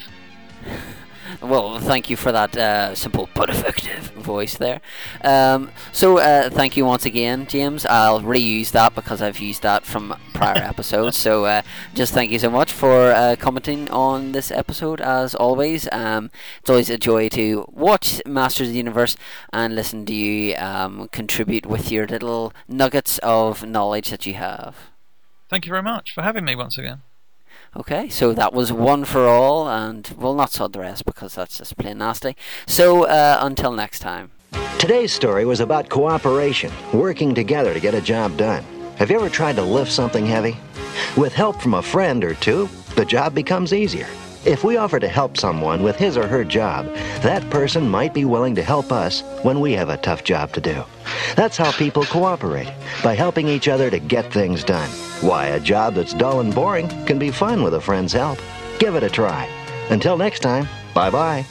Well, 1.41 1.80
thank 1.80 2.10
you 2.10 2.17
for 2.17 2.32
that 2.32 2.58
uh, 2.58 2.96
simple 2.96 3.30
but 3.34 3.50
effective 3.50 4.12
voice 4.12 4.58
there. 4.58 4.82
Um, 5.24 5.72
so, 5.91 6.17
uh, 6.17 6.50
thank 6.50 6.76
you 6.76 6.86
once 6.86 7.06
again, 7.06 7.48
James. 7.48 7.86
I'll 7.86 8.22
reuse 8.22 8.72
that 8.72 8.96
because 8.96 9.22
I've 9.22 9.39
used 9.39 9.62
that 9.62 9.86
from 9.86 10.15
prior 10.34 10.58
episodes. 10.74 11.17
So, 11.17 11.46
uh, 11.46 11.62
just 11.94 12.13
thank 12.13 12.32
you 12.32 12.39
so 12.39 12.50
much 12.50 12.72
for 12.72 13.12
uh, 13.12 13.36
commenting 13.39 13.89
on 13.91 14.32
this 14.32 14.52
episode. 14.52 15.00
As 15.02 15.36
always, 15.36 15.88
um, 15.91 16.32
it's 16.60 16.70
always 16.70 16.89
a 16.89 16.98
joy 16.98 17.30
to 17.30 17.65
watch 17.72 18.22
Masters 18.26 18.67
of 18.67 18.74
the 18.74 18.78
Universe 18.78 19.15
and 19.54 19.76
listen 19.76 20.06
to 20.06 20.13
you 20.13 20.56
um, 20.58 21.08
contribute 21.12 21.65
with 21.65 21.91
your 21.91 22.08
little 22.08 22.54
nuggets 22.67 23.17
of 23.20 23.65
knowledge 23.65 24.10
that 24.10 24.26
you 24.26 24.34
have. 24.36 24.76
Thank 25.50 25.65
you 25.65 25.70
very 25.70 25.84
much 25.84 26.13
for 26.13 26.22
having 26.22 26.46
me 26.46 26.56
once 26.56 26.78
again. 26.78 27.02
Okay, 27.74 28.10
so 28.10 28.34
that 28.34 28.52
was 28.52 28.74
one 28.74 29.06
for 29.06 29.26
all, 29.26 29.70
and 29.70 30.14
we'll 30.18 30.36
not 30.36 30.52
sod 30.52 30.74
the 30.74 30.80
rest 30.80 31.06
because 31.06 31.36
that's 31.36 31.58
just 31.58 31.78
plain 31.78 32.00
nasty. 32.00 32.36
So 32.68 33.06
uh, 33.06 33.38
until 33.40 33.72
next 33.72 34.00
time. 34.00 34.32
Today's 34.78 35.14
story 35.14 35.46
was 35.46 35.62
about 35.62 35.88
cooperation, 35.88 36.72
working 36.94 37.34
together 37.34 37.74
to 37.74 37.80
get 37.80 37.94
a 37.94 38.02
job 38.02 38.36
done. 38.36 38.66
Have 38.98 39.10
you 39.10 39.16
ever 39.16 39.30
tried 39.30 39.56
to 39.56 39.62
lift 39.62 39.92
something 39.92 40.26
heavy? 40.26 40.58
With 41.16 41.34
help 41.34 41.62
from 41.62 41.76
a 41.76 41.82
friend 41.82 42.26
or 42.26 42.34
two, 42.34 42.68
the 42.96 43.06
job 43.06 43.34
becomes 43.34 43.74
easier. 43.74 44.08
If 44.43 44.63
we 44.63 44.77
offer 44.77 44.99
to 44.99 45.08
help 45.08 45.38
someone 45.38 45.84
with 45.84 45.97
his 45.97 46.17
or 46.17 46.27
her 46.27 46.43
job, 46.43 46.88
that 47.21 47.47
person 47.51 47.88
might 47.88 48.12
be 48.12 48.25
willing 48.25 48.56
to 48.56 48.63
help 48.63 48.91
us 48.91 49.21
when 49.43 49.60
we 49.60 49.73
have 49.73 49.89
a 49.89 49.97
tough 49.97 50.23
job 50.23 50.51
to 50.54 50.62
do. 50.62 50.84
That's 51.36 51.58
how 51.58 51.71
people 51.71 52.06
cooperate, 52.06 52.73
by 53.04 53.13
helping 53.13 53.47
each 53.47 53.67
other 53.67 53.91
to 53.91 53.99
get 53.99 54.34
things 54.34 54.63
done. 54.63 54.89
Why, 55.21 55.47
a 55.47 55.60
job 55.60 55.93
that's 55.93 56.15
dull 56.15 56.39
and 56.39 56.56
boring 56.56 56.89
can 57.06 57.19
be 57.19 57.30
fun 57.30 57.62
with 57.62 57.75
a 57.75 57.82
friend's 57.82 58.13
help. 58.13 58.39
Give 58.80 58.95
it 58.95 59.04
a 59.04 59.10
try. 59.10 59.47
Until 59.91 60.17
next 60.17 60.39
time, 60.39 60.67
bye 60.95 61.12
bye. 61.12 61.45